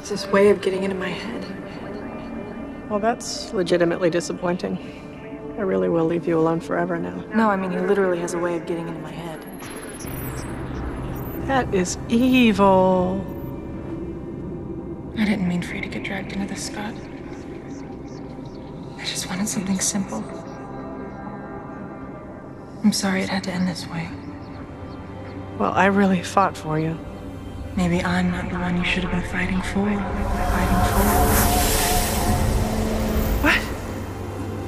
It's 0.00 0.10
this 0.10 0.26
way 0.26 0.50
of 0.50 0.60
getting 0.60 0.82
into 0.82 0.96
my 0.96 1.08
head. 1.08 2.90
Well, 2.90 2.98
that's 2.98 3.54
legitimately 3.54 4.10
disappointing. 4.10 4.76
I 5.56 5.62
really 5.62 5.88
will 5.88 6.04
leave 6.04 6.28
you 6.28 6.38
alone 6.38 6.60
forever 6.60 6.98
now. 6.98 7.24
No, 7.34 7.48
I 7.48 7.56
mean, 7.56 7.70
he 7.70 7.78
literally 7.78 8.18
has 8.18 8.34
a 8.34 8.38
way 8.38 8.58
of 8.58 8.66
getting 8.66 8.86
into 8.86 9.00
my 9.00 9.12
head. 9.12 9.40
That 11.46 11.74
is 11.74 11.96
evil. 12.10 13.24
I 15.16 15.24
didn't 15.24 15.48
mean 15.48 15.62
for 15.62 15.74
you 15.74 15.80
to 15.80 15.88
get 15.88 16.02
dragged 16.02 16.32
into 16.32 16.46
this, 16.46 16.66
Scott. 16.66 16.92
Wanted 19.38 19.50
something 19.50 19.78
simple. 19.78 20.24
I'm 22.82 22.92
sorry 22.92 23.22
it 23.22 23.28
had 23.28 23.44
to 23.44 23.52
end 23.52 23.68
this 23.68 23.86
way. 23.86 24.08
Well, 25.60 25.70
I 25.70 25.86
really 25.86 26.24
fought 26.24 26.56
for 26.56 26.80
you. 26.80 26.98
Maybe 27.76 28.02
I'm 28.02 28.32
not 28.32 28.50
the 28.50 28.58
one 28.58 28.76
you 28.76 28.84
should 28.84 29.04
have 29.04 29.12
been 29.12 29.22
fighting 29.30 29.62
for. 29.62 29.86
Fighting 29.86 30.82
for. 30.90 31.04
What? 33.44 33.60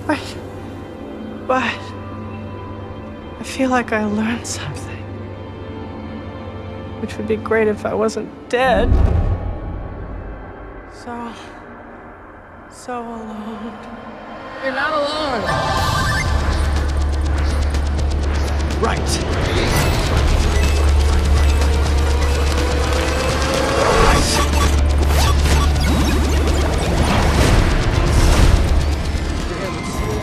What? 0.06 0.36
But 1.48 1.80
I 3.40 3.42
feel 3.42 3.70
like 3.70 3.90
I 3.92 4.04
learned 4.04 4.46
something. 4.46 5.02
Which 7.00 7.16
would 7.16 7.26
be 7.26 7.34
great 7.34 7.66
if 7.66 7.84
I 7.84 7.94
wasn't 7.94 8.48
dead. 8.48 8.88
So, 10.92 11.34
so 12.70 13.02
alone. 13.02 13.99
You're 14.62 14.72
not 14.74 14.92
alone. 14.92 15.40
Right. 18.82 18.98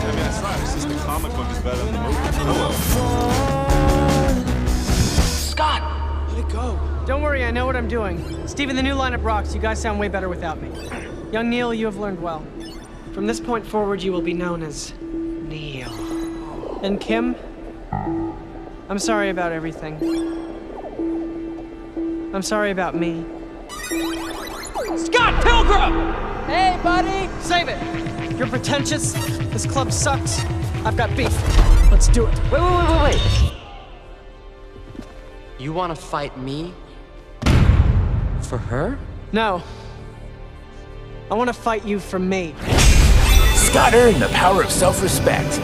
I 0.00 0.12
mean, 0.12 0.24
it's 0.24 0.40
not. 0.40 0.60
It's 0.60 0.74
just 0.74 0.88
the 0.88 0.94
comic 1.04 1.32
book 1.32 1.50
is 1.50 1.58
better 1.58 1.84
than 1.84 1.94
the 1.94 2.00
movie. 2.00 2.14
Scott! 5.16 5.82
Let 6.28 6.38
it 6.38 6.48
go. 6.48 6.78
Don't 7.06 7.22
worry, 7.22 7.44
I 7.44 7.50
know 7.50 7.66
what 7.66 7.74
I'm 7.74 7.88
doing. 7.88 8.46
Steven, 8.46 8.76
the 8.76 8.84
new 8.84 8.94
lineup 8.94 9.24
rocks. 9.24 9.52
You 9.52 9.60
guys 9.60 9.80
sound 9.82 9.98
way 9.98 10.06
better 10.06 10.28
without 10.28 10.62
me. 10.62 10.70
Young 11.32 11.50
Neil, 11.50 11.74
you 11.74 11.86
have 11.86 11.96
learned 11.96 12.22
well. 12.22 12.44
From 13.18 13.26
this 13.26 13.40
point 13.40 13.66
forward, 13.66 14.00
you 14.00 14.12
will 14.12 14.22
be 14.22 14.32
known 14.32 14.62
as 14.62 14.94
Neil. 15.00 15.90
And 16.84 17.00
Kim, 17.00 17.34
I'm 18.88 19.00
sorry 19.00 19.30
about 19.30 19.50
everything. 19.50 19.96
I'm 22.32 22.42
sorry 22.42 22.70
about 22.70 22.94
me. 22.94 23.26
Scott 24.96 25.42
Pilgrim! 25.42 26.12
Hey, 26.44 26.78
buddy! 26.84 27.28
Save 27.42 27.66
it! 27.70 28.36
You're 28.38 28.46
pretentious. 28.46 29.14
This 29.50 29.66
club 29.66 29.90
sucks. 29.90 30.38
I've 30.84 30.96
got 30.96 31.10
beef. 31.16 31.34
Let's 31.90 32.06
do 32.06 32.24
it. 32.24 32.38
Wait, 32.52 32.60
wait, 32.60 32.70
wait, 32.70 32.88
wait, 32.88 33.02
wait. 33.02 33.52
You 35.58 35.72
want 35.72 35.92
to 35.92 36.00
fight 36.00 36.38
me? 36.38 36.72
For 38.42 38.58
her? 38.58 38.96
No. 39.32 39.60
I 41.32 41.34
want 41.34 41.48
to 41.48 41.52
fight 41.54 41.84
you 41.84 41.98
for 41.98 42.20
me. 42.20 42.54
Scott 43.68 43.92
earned 43.92 44.22
the 44.22 44.28
power 44.28 44.62
of 44.62 44.70
self-respect. 44.70 45.60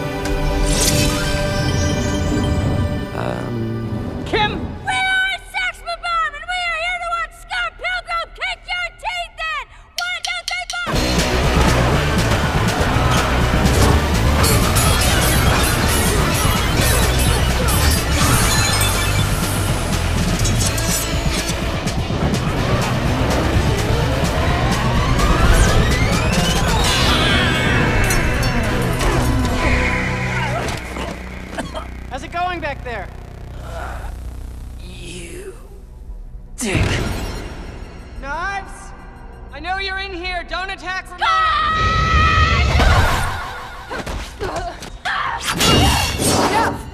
Know 39.64 39.78
you're 39.78 39.98
in 39.98 40.12
here. 40.12 40.44
Don't 40.46 40.68
attack 40.68 41.06
for 41.06 41.16
No, 41.18 41.26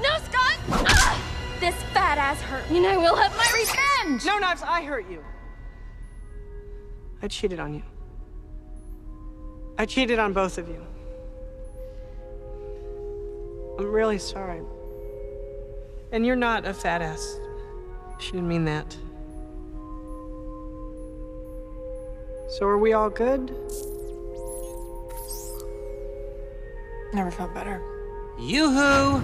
no, 0.01 0.13
Scott! 0.25 1.19
This 1.59 1.75
fat 1.93 2.17
ass 2.17 2.41
hurt 2.43 2.71
me, 2.71 2.77
and 2.77 2.87
I 2.87 2.97
will 2.97 3.17
have 3.17 3.37
my 3.37 3.51
revenge! 3.53 4.25
No, 4.25 4.39
Knives, 4.39 4.63
I 4.63 4.83
hurt 4.83 5.11
you. 5.11 5.25
I 7.21 7.27
cheated 7.27 7.59
on 7.59 7.75
you. 7.75 7.83
I 9.77 9.85
cheated 9.85 10.21
on 10.21 10.33
both 10.33 10.57
of 10.57 10.69
you. 10.69 10.87
I'm 13.81 13.91
really 13.91 14.19
sorry. 14.19 14.63
And 16.13 16.25
you're 16.25 16.37
not 16.37 16.65
a 16.67 16.73
fat 16.73 17.03
ass. 17.03 17.41
She 18.21 18.31
didn't 18.31 18.47
mean 18.47 18.65
that. 18.67 18.97
So 22.61 22.67
are 22.67 22.77
we 22.77 22.93
all 22.93 23.09
good? 23.09 23.57
Never 27.15 27.31
felt 27.31 27.55
better. 27.55 27.81
Yoo-hoo! 28.39 29.23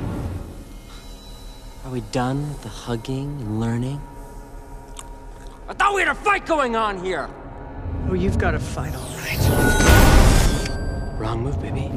Are 1.84 1.90
we 1.90 2.00
done 2.12 2.48
with 2.48 2.62
the 2.62 2.70
hugging 2.70 3.38
and 3.42 3.60
learning? 3.60 4.00
I 5.68 5.74
thought 5.74 5.94
we 5.94 6.00
had 6.00 6.08
a 6.08 6.14
fight 6.14 6.46
going 6.46 6.76
on 6.76 7.04
here! 7.04 7.28
Oh, 8.08 8.14
you've 8.14 8.38
got 8.38 8.52
to 8.52 8.58
fight, 8.58 8.94
all 8.94 9.16
right. 9.18 9.38
Wrong 11.18 11.42
move, 11.42 11.60
baby. 11.60 11.92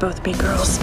Both 0.00 0.22
be 0.22 0.32
girls. 0.32 0.80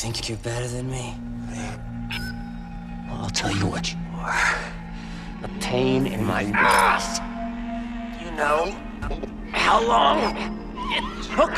Think 0.00 0.28
you're 0.28 0.36
better 0.38 0.68
than 0.68 0.90
me? 0.90 1.14
Well, 3.08 3.22
I'll 3.22 3.30
tell 3.30 3.50
you 3.50 3.66
what 3.66 3.90
you 3.90 3.98
are. 4.18 4.58
A 5.42 5.48
pain 5.60 6.06
in 6.06 6.22
my 6.22 6.42
ass. 6.54 7.18
You 8.22 8.30
know 8.32 8.76
how 9.52 9.82
long 9.82 10.20
it 10.92 11.22
took 11.24 11.54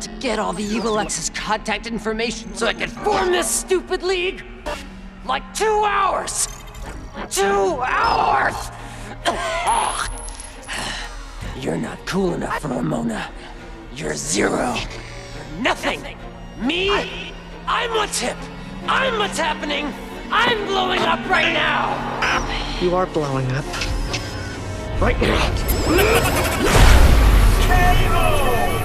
to 0.00 0.10
get 0.20 0.38
all 0.38 0.52
the 0.52 0.62
Evil 0.62 0.98
X's 0.98 1.30
contact 1.30 1.86
information 1.86 2.54
so 2.54 2.66
I 2.66 2.74
could 2.74 2.90
form 2.90 3.32
this 3.32 3.48
stupid 3.48 4.02
league? 4.02 4.44
Like 5.24 5.42
two 5.54 5.82
hours! 5.86 6.48
Two 7.30 7.80
hours! 7.80 8.70
You're 11.58 11.78
not 11.78 12.04
cool 12.04 12.34
enough 12.34 12.60
for 12.60 12.68
Ramona. 12.68 13.30
You're 13.96 14.16
zero. 14.16 14.74
You're 14.74 15.62
nothing. 15.62 16.18
Me? 16.60 17.29
I'm 17.66 17.90
what's 17.90 18.18
hip. 18.20 18.36
I'm 18.86 19.18
what's 19.18 19.38
happening. 19.38 19.92
I'm 20.30 20.66
blowing 20.66 21.00
up 21.00 21.28
right 21.28 21.52
now. 21.52 21.96
You 22.80 22.94
are 22.94 23.06
blowing 23.06 23.50
up. 23.52 23.64
Right 25.00 25.20
now. 25.20 25.50
There 27.68 28.79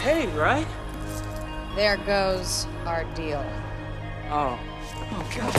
Still 0.00 0.14
getting 0.14 0.30
paid, 0.30 0.38
right? 0.38 0.66
There 1.76 1.96
goes 1.98 2.66
our 2.84 3.04
deal. 3.14 3.44
Oh. 4.30 4.58
Oh, 5.12 5.26
God. 5.36 5.54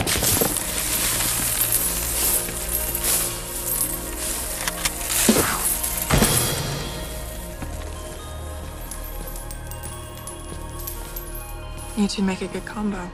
You 11.96 12.08
two 12.08 12.22
make 12.22 12.40
a 12.40 12.48
good 12.48 12.64
combo. 12.64 13.10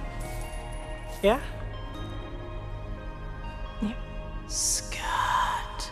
Yeah? 1.22 1.40
Yeah. 3.82 3.92
Scott 4.46 5.90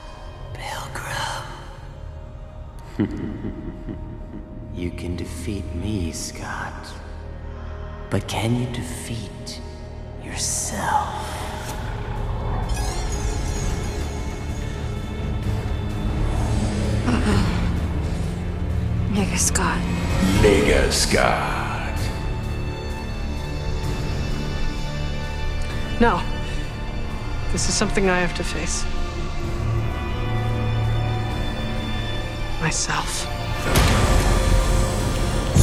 Pilgrim. 0.55 1.47
you 4.76 4.91
can 4.91 5.16
defeat 5.47 5.74
me, 5.76 6.11
Scott. 6.11 6.88
But 8.11 8.26
can 8.26 8.57
you 8.57 8.66
defeat 8.72 9.61
yourself? 10.24 11.22
Mega 19.12 19.38
Scott. 19.38 19.80
Mega 20.42 20.90
Scott. 20.90 21.97
No. 26.01 26.20
This 27.53 27.68
is 27.68 27.74
something 27.74 28.11
I 28.11 28.18
have 28.18 28.34
to 28.34 28.42
face. 28.42 28.84
Myself. 32.61 34.05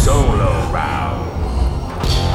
Solo 0.03 0.69
round. 0.69 2.32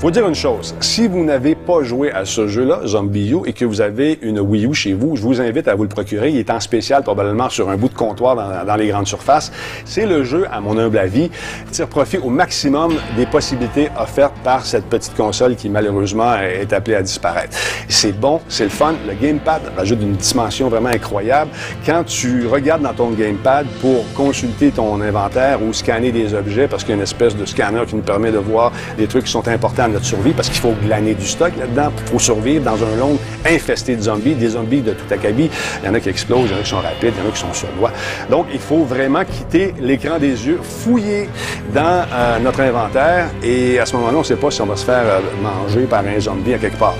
Faut 0.00 0.10
dire 0.10 0.26
une 0.26 0.34
chose, 0.34 0.74
si 0.80 1.06
vous 1.08 1.22
n'avez 1.22 1.54
pas 1.54 1.82
joué 1.82 2.10
à 2.10 2.24
ce 2.24 2.48
jeu-là, 2.48 2.80
Zombie 2.86 3.32
U, 3.32 3.40
et 3.44 3.52
que 3.52 3.66
vous 3.66 3.82
avez 3.82 4.18
une 4.22 4.40
Wii 4.40 4.64
U 4.64 4.72
chez 4.72 4.94
vous, 4.94 5.14
je 5.14 5.20
vous 5.20 5.42
invite 5.42 5.68
à 5.68 5.74
vous 5.74 5.82
le 5.82 5.90
procurer. 5.90 6.30
Il 6.30 6.38
est 6.38 6.48
en 6.48 6.58
spécial 6.58 7.02
probablement 7.02 7.50
sur 7.50 7.68
un 7.68 7.76
bout 7.76 7.90
de 7.90 7.94
comptoir 7.94 8.34
dans, 8.34 8.64
dans 8.64 8.76
les 8.76 8.88
grandes 8.88 9.06
surfaces. 9.06 9.52
C'est 9.84 10.06
le 10.06 10.24
jeu, 10.24 10.46
à 10.50 10.62
mon 10.62 10.78
humble 10.78 10.96
avis, 10.96 11.30
tire 11.70 11.86
profit 11.86 12.16
au 12.16 12.30
maximum 12.30 12.94
des 13.18 13.26
possibilités 13.26 13.90
offertes 14.00 14.32
par 14.42 14.64
cette 14.64 14.86
petite 14.86 15.14
console 15.14 15.54
qui 15.54 15.68
malheureusement 15.68 16.34
est 16.38 16.72
appelée 16.72 16.94
à 16.94 17.02
disparaître. 17.02 17.54
C'est 17.86 18.18
bon, 18.18 18.40
c'est 18.48 18.64
le 18.64 18.70
fun. 18.70 18.94
Le 19.06 19.12
gamepad 19.12 19.60
rajoute 19.76 20.00
une 20.00 20.16
dimension 20.16 20.70
vraiment 20.70 20.88
incroyable. 20.88 21.50
Quand 21.84 22.04
tu 22.04 22.46
regardes 22.46 22.80
dans 22.80 22.94
ton 22.94 23.10
gamepad 23.10 23.66
pour 23.82 24.10
consulter 24.14 24.70
ton 24.70 24.98
inventaire 25.02 25.62
ou 25.62 25.74
scanner 25.74 26.10
des 26.10 26.32
objets, 26.32 26.68
parce 26.68 26.84
qu'il 26.84 26.92
y 26.92 26.94
a 26.94 26.96
une 26.96 27.02
espèce 27.02 27.36
de 27.36 27.44
scanner 27.44 27.82
qui 27.86 27.96
nous 27.96 28.02
permet 28.02 28.32
de 28.32 28.38
voir 28.38 28.72
des 28.96 29.06
trucs 29.06 29.24
qui 29.24 29.30
sont 29.32 29.46
importants 29.46 29.89
notre 29.90 30.04
survie, 30.04 30.32
parce 30.32 30.48
qu'il 30.48 30.60
faut 30.60 30.74
glaner 30.82 31.14
du 31.14 31.26
stock 31.26 31.52
là-dedans, 31.58 31.92
faut 32.06 32.18
survivre 32.18 32.64
dans 32.64 32.82
un 32.82 32.96
monde 32.96 33.18
infesté 33.46 33.96
de 33.96 34.02
zombies, 34.02 34.34
des 34.34 34.48
zombies 34.48 34.80
de 34.80 34.92
tout 34.92 35.12
acabit. 35.12 35.50
Il 35.82 35.86
y 35.86 35.88
en 35.88 35.94
a 35.94 36.00
qui 36.00 36.08
explosent, 36.08 36.46
il 36.46 36.52
y 36.52 36.54
en 36.54 36.58
a 36.58 36.62
qui 36.62 36.70
sont 36.70 36.76
rapides, 36.76 37.12
il 37.16 37.22
y 37.22 37.26
en 37.26 37.28
a 37.28 37.32
qui 37.32 37.40
sont 37.40 37.52
surlois. 37.52 37.92
Donc, 38.30 38.46
il 38.52 38.60
faut 38.60 38.84
vraiment 38.84 39.24
quitter 39.24 39.74
l'écran 39.80 40.18
des 40.18 40.46
yeux, 40.46 40.60
fouiller 40.62 41.28
dans 41.74 42.04
euh, 42.12 42.38
notre 42.38 42.60
inventaire, 42.60 43.28
et 43.42 43.78
à 43.78 43.86
ce 43.86 43.94
moment-là, 43.96 44.16
on 44.16 44.20
ne 44.20 44.24
sait 44.24 44.36
pas 44.36 44.50
si 44.50 44.62
on 44.62 44.66
va 44.66 44.76
se 44.76 44.84
faire 44.84 45.02
euh, 45.04 45.20
manger 45.42 45.82
par 45.82 46.04
un 46.06 46.20
zombie 46.20 46.54
à 46.54 46.58
quelque 46.58 46.78
part. 46.78 46.94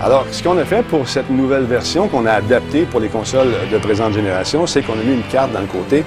Alors, 0.00 0.26
ce 0.30 0.42
qu'on 0.42 0.58
a 0.58 0.64
fait 0.64 0.82
pour 0.82 1.08
cette 1.08 1.30
nouvelle 1.30 1.64
version 1.64 2.08
qu'on 2.08 2.26
a 2.26 2.32
adaptée 2.32 2.82
pour 2.82 3.00
les 3.00 3.08
consoles 3.08 3.52
de 3.72 3.78
présente 3.78 4.12
génération, 4.12 4.66
c'est 4.66 4.82
qu'on 4.82 4.94
a 4.94 5.04
mis 5.04 5.14
une 5.14 5.28
carte 5.30 5.52
dans 5.52 5.60
le 5.60 5.66
côté, 5.66 6.04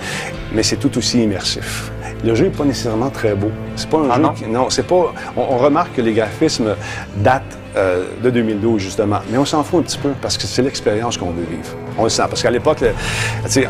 mais 0.51 0.63
c'est 0.63 0.77
tout 0.77 0.97
aussi 0.97 1.23
immersif. 1.23 1.91
Le 2.23 2.33
jeu 2.35 2.45
n'est 2.45 2.51
pas 2.51 2.65
nécessairement 2.65 3.09
très 3.09 3.35
beau. 3.35 3.51
C'est 3.75 3.89
pas 3.89 3.97
un 3.99 4.15
jeu 4.15 4.21
non? 4.21 4.29
qui- 4.33 4.45
non, 4.47 4.69
c'est 4.69 4.87
pas. 4.87 5.13
On, 5.35 5.41
on 5.41 5.57
remarque 5.57 5.93
que 5.95 6.01
les 6.01 6.13
graphismes 6.13 6.75
datent 7.17 7.43
euh, 7.75 8.05
de 8.23 8.29
2012 8.31 8.81
justement, 8.81 9.19
mais 9.29 9.37
on 9.37 9.45
s'en 9.45 9.63
fout 9.63 9.81
un 9.81 9.83
petit 9.83 9.99
peu 9.99 10.09
parce 10.19 10.35
que 10.35 10.43
c'est 10.47 10.63
l'expérience 10.63 11.15
qu'on 11.17 11.29
veut 11.29 11.45
vivre. 11.49 11.69
On 11.99 12.03
le 12.05 12.09
sent 12.09 12.23
parce 12.27 12.41
qu'à 12.41 12.49
l'époque, 12.49 12.81
le- 12.81 12.89
tu 13.43 13.51
sais, 13.51 13.67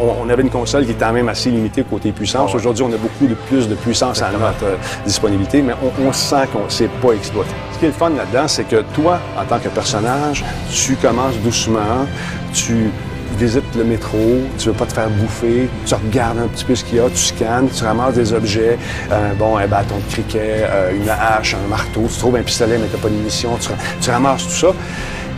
on, 0.00 0.24
on 0.26 0.28
avait 0.28 0.42
une 0.42 0.50
console 0.50 0.84
qui 0.86 0.90
était 0.90 1.04
quand 1.04 1.12
même 1.12 1.28
assez 1.28 1.50
limitée 1.50 1.84
côté 1.84 2.10
puissance. 2.10 2.52
Aujourd'hui, 2.54 2.82
on 2.82 2.92
a 2.92 2.96
beaucoup 2.96 3.26
de 3.26 3.34
plus 3.34 3.68
de 3.68 3.76
puissance 3.76 4.22
à 4.22 4.30
notre 4.32 4.64
euh, 4.64 4.76
disponibilité, 5.06 5.62
mais 5.62 5.74
on, 5.84 6.08
on 6.08 6.12
sent 6.12 6.48
qu'on 6.52 6.64
ne 6.64 6.68
s'est 6.68 6.90
pas 7.00 7.12
exploité. 7.12 7.50
Ce 7.74 7.78
qui 7.78 7.84
est 7.84 7.88
le 7.88 7.94
fun 7.94 8.10
là-dedans, 8.10 8.48
c'est 8.48 8.64
que 8.64 8.82
toi, 8.92 9.20
en 9.40 9.44
tant 9.44 9.60
que 9.60 9.68
personnage, 9.68 10.44
tu 10.72 10.96
commences 10.96 11.36
doucement, 11.44 12.06
tu 12.52 12.90
visites 13.36 13.74
le 13.76 13.84
métro, 13.84 14.18
tu 14.58 14.68
veux 14.68 14.74
pas 14.74 14.86
te 14.86 14.92
faire 14.92 15.08
bouffer, 15.10 15.68
tu 15.86 15.94
regardes 15.94 16.38
un 16.38 16.48
petit 16.48 16.64
peu 16.64 16.74
ce 16.74 16.84
qu'il 16.84 16.98
y 16.98 17.00
a, 17.00 17.08
tu 17.08 17.16
scannes, 17.16 17.68
tu 17.68 17.84
ramasses 17.84 18.14
des 18.14 18.32
objets, 18.32 18.78
un, 19.10 19.34
bon, 19.34 19.56
un 19.56 19.66
bâton 19.66 19.96
de 19.96 20.12
cricket, 20.12 20.40
euh, 20.42 20.92
une 20.94 21.08
hache, 21.08 21.54
un 21.54 21.68
marteau, 21.68 22.06
tu 22.10 22.18
trouves 22.18 22.36
un 22.36 22.42
pistolet 22.42 22.78
mais 22.78 22.86
t'as 22.86 22.98
pas 22.98 23.08
de 23.08 23.14
munitions, 23.14 23.58
tu, 24.00 24.10
ramasses 24.10 24.44
tout 24.44 24.66
ça. 24.66 24.68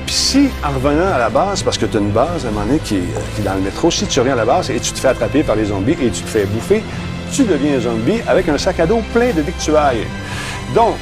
Puis 0.07 0.15
si, 0.15 0.49
en 0.65 0.73
revenant 0.73 1.13
à 1.13 1.19
la 1.19 1.31
base, 1.31 1.63
parce 1.63 1.79
que 1.79 1.87
tu 1.87 1.97
as 1.97 2.01
une 2.01 2.11
base 2.11 2.45
à 2.45 2.49
un 2.49 2.53
moment 2.53 2.67
donné 2.67 2.79
qui 2.79 2.97
est, 2.97 3.43
dans 3.45 3.55
le 3.55 3.61
métro, 3.61 3.91
si 3.91 4.07
tu 4.07 4.21
reviens 4.21 4.35
à 4.35 4.37
la 4.37 4.45
base 4.45 4.71
et 4.71 4.79
tu 4.79 4.93
te 4.93 4.99
fais 4.99 5.09
attraper 5.09 5.43
par 5.43 5.57
les 5.57 5.67
zombies 5.67 5.97
et 6.01 6.11
tu 6.11 6.23
te 6.23 6.29
fais 6.29 6.45
bouffer, 6.45 6.83
tu 7.33 7.43
deviens 7.43 7.77
un 7.77 7.81
zombie 7.81 8.21
avec 8.29 8.49
un 8.49 8.57
sac 8.57 8.79
à 8.79 8.87
dos 8.87 9.03
plein 9.13 9.33
de 9.33 9.43
victuailles. 9.43 10.07
Donc, 10.75 10.95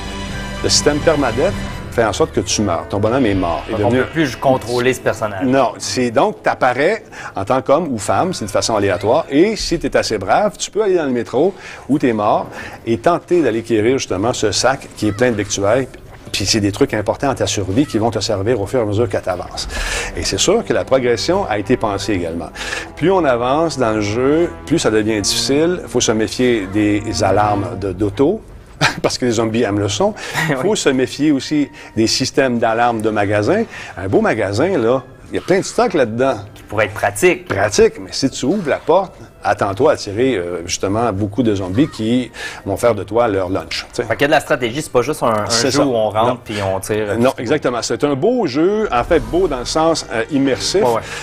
le 0.62 0.68
système 0.70 0.98
permadeath 0.98 1.52
fait 1.94 2.04
en 2.04 2.12
sorte 2.12 2.32
que 2.32 2.40
tu 2.40 2.62
meurs. 2.62 2.86
Ton 2.88 2.98
bonhomme 2.98 3.24
est 3.26 3.34
mort. 3.34 3.64
Est 3.68 3.72
Donc, 3.72 3.80
on 3.80 3.84
ne 3.84 3.90
devenu- 3.90 4.02
peut 4.04 4.10
plus 4.12 4.36
contrôler 4.36 4.92
ce 4.92 5.00
personnage. 5.00 5.44
non, 5.46 5.72
c'est 5.78 6.10
donc, 6.10 6.42
tu 6.42 6.48
apparais 6.48 7.04
en 7.36 7.44
tant 7.44 7.62
qu'homme 7.62 7.88
ou 7.92 7.98
femme, 7.98 8.32
c'est 8.34 8.44
de 8.46 8.50
façon 8.50 8.76
aléatoire, 8.76 9.24
et 9.30 9.56
si 9.56 9.78
tu 9.78 9.86
es 9.86 9.96
assez 9.96 10.18
brave, 10.18 10.56
tu 10.58 10.70
peux 10.70 10.82
aller 10.82 10.96
dans 10.96 11.04
le 11.06 11.12
métro 11.12 11.54
où 11.88 11.98
tu 11.98 12.08
es 12.08 12.12
mort 12.12 12.46
et 12.86 12.98
tenter 12.98 13.42
d'aller 13.42 13.62
quérir 13.62 13.98
justement 13.98 14.32
ce 14.32 14.50
sac 14.52 14.88
qui 14.96 15.08
est 15.08 15.12
plein 15.12 15.30
de 15.30 15.36
victuailles. 15.36 15.88
Puis 16.32 16.46
c'est 16.46 16.58
des 16.60 16.72
trucs 16.72 16.94
importants 16.94 17.30
à 17.30 17.34
ta 17.36 17.46
survie 17.46 17.86
qui 17.86 17.96
vont 17.98 18.10
te 18.10 18.18
servir 18.18 18.60
au 18.60 18.66
fur 18.66 18.80
et 18.80 18.82
à 18.82 18.86
mesure 18.86 19.08
que 19.08 19.16
tu 19.16 19.28
avances. 19.28 19.68
Et 20.16 20.24
c'est 20.24 20.38
sûr 20.38 20.64
que 20.64 20.72
la 20.72 20.84
progression 20.84 21.46
a 21.48 21.58
été 21.58 21.76
pensée 21.76 22.14
également. 22.14 22.48
Plus 22.96 23.12
on 23.12 23.24
avance 23.24 23.78
dans 23.78 23.92
le 23.92 24.00
jeu, 24.00 24.50
plus 24.66 24.80
ça 24.80 24.90
devient 24.90 25.20
difficile. 25.20 25.80
Il 25.84 25.88
faut 25.88 26.00
se 26.00 26.10
méfier 26.10 26.66
des 26.72 27.22
alarmes 27.22 27.78
de- 27.78 27.92
d'auto. 27.92 28.40
Parce 29.02 29.18
que 29.18 29.26
les 29.26 29.32
zombies 29.32 29.62
aiment 29.62 29.78
le 29.78 29.88
son. 29.88 30.14
Il 30.48 30.56
faut 30.56 30.76
se 30.76 30.88
méfier 30.88 31.32
aussi 31.32 31.70
des 31.96 32.06
systèmes 32.06 32.58
d'alarme 32.58 33.02
de 33.02 33.10
magasins. 33.10 33.64
Un 33.96 34.08
beau 34.08 34.20
magasin, 34.20 34.76
là, 34.78 35.02
il 35.30 35.36
y 35.36 35.38
a 35.38 35.40
plein 35.40 35.58
de 35.58 35.64
stocks 35.64 35.94
là-dedans. 35.94 36.36
Qui 36.54 36.62
pourrait 36.62 36.86
être 36.86 36.94
pratique. 36.94 37.48
Pratique, 37.48 37.94
mais 38.00 38.12
si 38.12 38.30
tu 38.30 38.46
ouvres 38.46 38.68
la 38.68 38.78
porte, 38.78 39.14
attends-toi 39.44 39.92
à 39.92 39.96
tirer 39.96 40.36
euh, 40.36 40.62
justement 40.66 41.12
beaucoup 41.12 41.42
de 41.42 41.54
zombies 41.54 41.88
qui 41.88 42.30
vont 42.64 42.76
faire 42.76 42.94
de 42.94 43.02
toi 43.04 43.28
leur 43.28 43.48
lunch. 43.50 43.86
tu 43.92 43.96
sais. 43.96 44.04
Fait 44.04 44.14
qu'il 44.14 44.22
y 44.22 44.24
a 44.24 44.28
de 44.28 44.32
la 44.32 44.40
stratégie, 44.40 44.82
c'est 44.82 44.92
pas 44.92 45.02
juste 45.02 45.22
un, 45.22 45.26
un 45.46 45.48
jeu 45.50 45.70
ça. 45.70 45.84
où 45.86 45.94
on 45.94 46.10
rentre 46.10 46.40
puis 46.40 46.56
on 46.62 46.80
tire. 46.80 47.18
Non, 47.18 47.32
exactement. 47.38 47.82
C'est 47.82 48.02
un 48.04 48.14
beau 48.14 48.46
jeu, 48.46 48.88
en 48.92 49.04
fait 49.04 49.20
beau 49.20 49.46
dans 49.48 49.58
le 49.60 49.64
sens 49.64 50.06
euh, 50.12 50.24
immersif. 50.30 50.82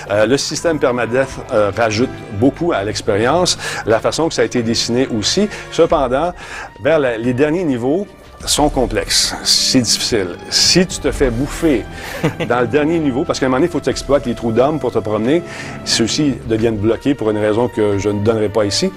Euh, 0.09 0.25
le 0.25 0.37
système 0.37 0.79
permadeath 0.79 1.27
euh, 1.53 1.71
rajoute 1.75 2.09
beaucoup 2.33 2.71
à 2.71 2.83
l'expérience, 2.83 3.57
la 3.85 3.99
façon 3.99 4.27
que 4.29 4.33
ça 4.33 4.43
a 4.43 4.45
été 4.45 4.61
dessiné 4.63 5.07
aussi. 5.07 5.49
Cependant, 5.71 6.33
vers 6.83 6.99
la- 6.99 7.17
les 7.17 7.33
derniers 7.33 7.63
niveaux 7.63 8.07
sont 8.45 8.69
complexes. 8.69 9.35
C'est 9.43 9.81
difficile. 9.81 10.37
Si 10.49 10.85
tu 10.85 10.99
te 10.99 11.11
fais 11.11 11.29
bouffer 11.29 11.85
dans 12.49 12.61
le 12.61 12.67
dernier 12.67 12.99
niveau, 12.99 13.23
parce 13.23 13.39
qu'à 13.39 13.45
un 13.45 13.49
moment 13.49 13.57
donné, 13.57 13.67
il 13.67 13.71
faut 13.71 13.79
que 13.79 13.85
tu 13.85 13.89
exploites 13.89 14.25
les 14.25 14.35
trous 14.35 14.51
d'hommes 14.51 14.79
pour 14.79 14.91
te 14.91 14.99
promener, 14.99 15.43
ceux-ci 15.85 16.35
deviennent 16.47 16.77
bloqués 16.77 17.13
pour 17.13 17.29
une 17.31 17.37
raison 17.37 17.67
que 17.67 17.97
je 17.97 18.09
ne 18.09 18.23
donnerai 18.23 18.49
pas 18.49 18.65
ici. 18.65 18.91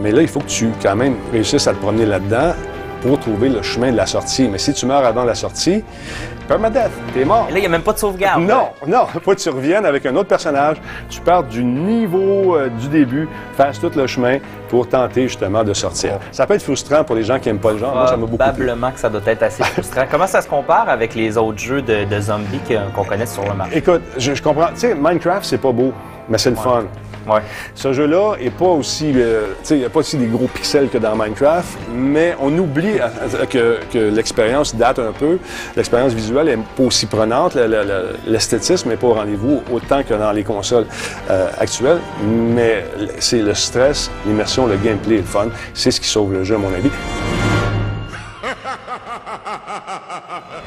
Mais 0.00 0.12
là, 0.12 0.22
il 0.22 0.28
faut 0.28 0.40
que 0.40 0.48
tu, 0.48 0.68
quand 0.82 0.96
même, 0.96 1.16
réussisses 1.32 1.66
à 1.66 1.72
te 1.72 1.78
promener 1.78 2.06
là-dedans 2.06 2.54
pour 3.02 3.18
trouver 3.18 3.48
le 3.48 3.62
chemin 3.62 3.92
de 3.92 3.96
la 3.96 4.06
sortie. 4.06 4.48
Mais 4.48 4.58
si 4.58 4.72
tu 4.72 4.86
meurs 4.86 5.04
avant 5.04 5.24
la 5.24 5.34
sortie, 5.34 5.84
permadeath, 6.46 6.90
t'es 7.14 7.24
mort. 7.24 7.46
Et 7.48 7.52
là, 7.52 7.58
il 7.58 7.60
n'y 7.60 7.66
a 7.66 7.70
même 7.70 7.82
pas 7.82 7.92
de 7.92 7.98
sauvegarde. 7.98 8.42
Non, 8.42 8.68
non, 8.86 9.06
faut 9.22 9.32
que 9.34 9.40
tu 9.40 9.48
reviennes 9.50 9.86
avec 9.86 10.04
un 10.06 10.14
autre 10.16 10.28
personnage. 10.28 10.78
Tu 11.08 11.20
pars 11.20 11.42
du 11.44 11.64
niveau 11.64 12.56
euh, 12.56 12.68
du 12.68 12.88
début, 12.88 13.28
fasses 13.56 13.80
tout 13.80 13.90
le 13.94 14.06
chemin 14.06 14.38
pour 14.68 14.88
tenter 14.88 15.22
justement 15.22 15.64
de 15.64 15.72
sortir. 15.72 16.18
Ça 16.32 16.46
peut 16.46 16.54
être 16.54 16.62
frustrant 16.62 17.04
pour 17.04 17.14
les 17.14 17.24
gens 17.24 17.38
qui 17.38 17.48
n'aiment 17.48 17.58
pas 17.58 17.72
le 17.72 17.78
genre. 17.78 17.94
Moi, 17.94 18.06
ça 18.06 18.16
m'a 18.16 18.26
beaucoup. 18.26 18.36
Probablement 18.36 18.90
que 18.90 18.98
ça 18.98 19.08
doit 19.08 19.20
être 19.26 19.42
assez 19.42 19.62
frustrant. 19.62 20.04
Comment 20.10 20.26
ça 20.26 20.42
se 20.42 20.48
compare 20.48 20.88
avec 20.88 21.14
les 21.14 21.36
autres 21.38 21.58
jeux 21.58 21.82
de, 21.82 22.04
de 22.04 22.20
zombies 22.20 22.60
qu'on 22.94 23.04
connaît 23.04 23.26
sur 23.26 23.44
le 23.44 23.54
marché? 23.54 23.78
Écoute, 23.78 24.02
je, 24.16 24.34
je 24.34 24.42
comprends. 24.42 24.68
Tu 24.74 24.80
sais, 24.80 24.94
Minecraft, 24.94 25.44
c'est 25.44 25.58
pas 25.58 25.72
beau, 25.72 25.92
mais 26.28 26.38
c'est 26.38 26.50
le 26.50 26.56
fun. 26.56 26.84
Ce 27.74 27.92
jeu-là 27.92 28.34
est 28.40 28.50
pas 28.50 28.66
aussi, 28.66 29.12
euh, 29.16 29.48
tu 29.60 29.68
sais, 29.68 29.74
il 29.76 29.80
n'y 29.80 29.84
a 29.84 29.90
pas 29.90 30.00
aussi 30.00 30.16
des 30.16 30.26
gros 30.26 30.46
pixels 30.48 30.88
que 30.88 30.98
dans 30.98 31.14
Minecraft, 31.16 31.78
mais 31.94 32.34
on 32.40 32.56
oublie 32.58 32.98
que, 33.50 33.78
l'expérience 34.10 34.74
date 34.74 34.98
un 34.98 35.12
peu. 35.12 35.38
L'expérience 35.76 36.12
visuelle 36.12 36.46
n'est 36.46 36.56
pas 36.56 36.82
aussi 36.84 37.06
prenante, 37.06 37.54
le- 37.54 37.66
le- 37.66 37.84
le- 37.84 38.16
l'esthétisme 38.26 38.88
n'est 38.88 38.96
pas 38.96 39.06
au 39.08 39.14
rendez-vous 39.14 39.62
autant 39.72 40.02
que 40.02 40.14
dans 40.14 40.32
les 40.32 40.44
consoles 40.44 40.86
euh, 41.30 41.48
actuelles, 41.58 42.00
mais 42.24 42.84
c'est 43.18 43.42
le 43.42 43.54
stress, 43.54 44.10
l'immersion, 44.26 44.66
le 44.66 44.76
gameplay 44.76 45.18
le 45.18 45.22
fun, 45.22 45.48
c'est 45.74 45.90
ce 45.90 46.00
qui 46.00 46.08
sauve 46.08 46.32
le 46.32 46.44
jeu 46.44 46.54
à 46.54 46.58
mon 46.58 46.72
avis. 46.72 46.90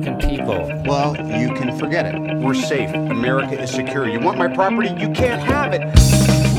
American 0.00 0.30
people. 0.30 0.82
Well, 0.86 1.16
you 1.16 1.54
can 1.54 1.76
forget 1.78 2.06
it. 2.06 2.38
We're 2.38 2.54
safe. 2.54 2.90
America 2.94 3.60
is 3.60 3.70
secure. 3.70 4.08
You 4.08 4.20
want 4.20 4.38
my 4.38 4.48
property? 4.48 4.88
You 4.88 5.10
can't 5.10 5.42
have 5.42 5.74
it. 5.74 5.82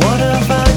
What 0.03 0.17
done? 0.17 0.70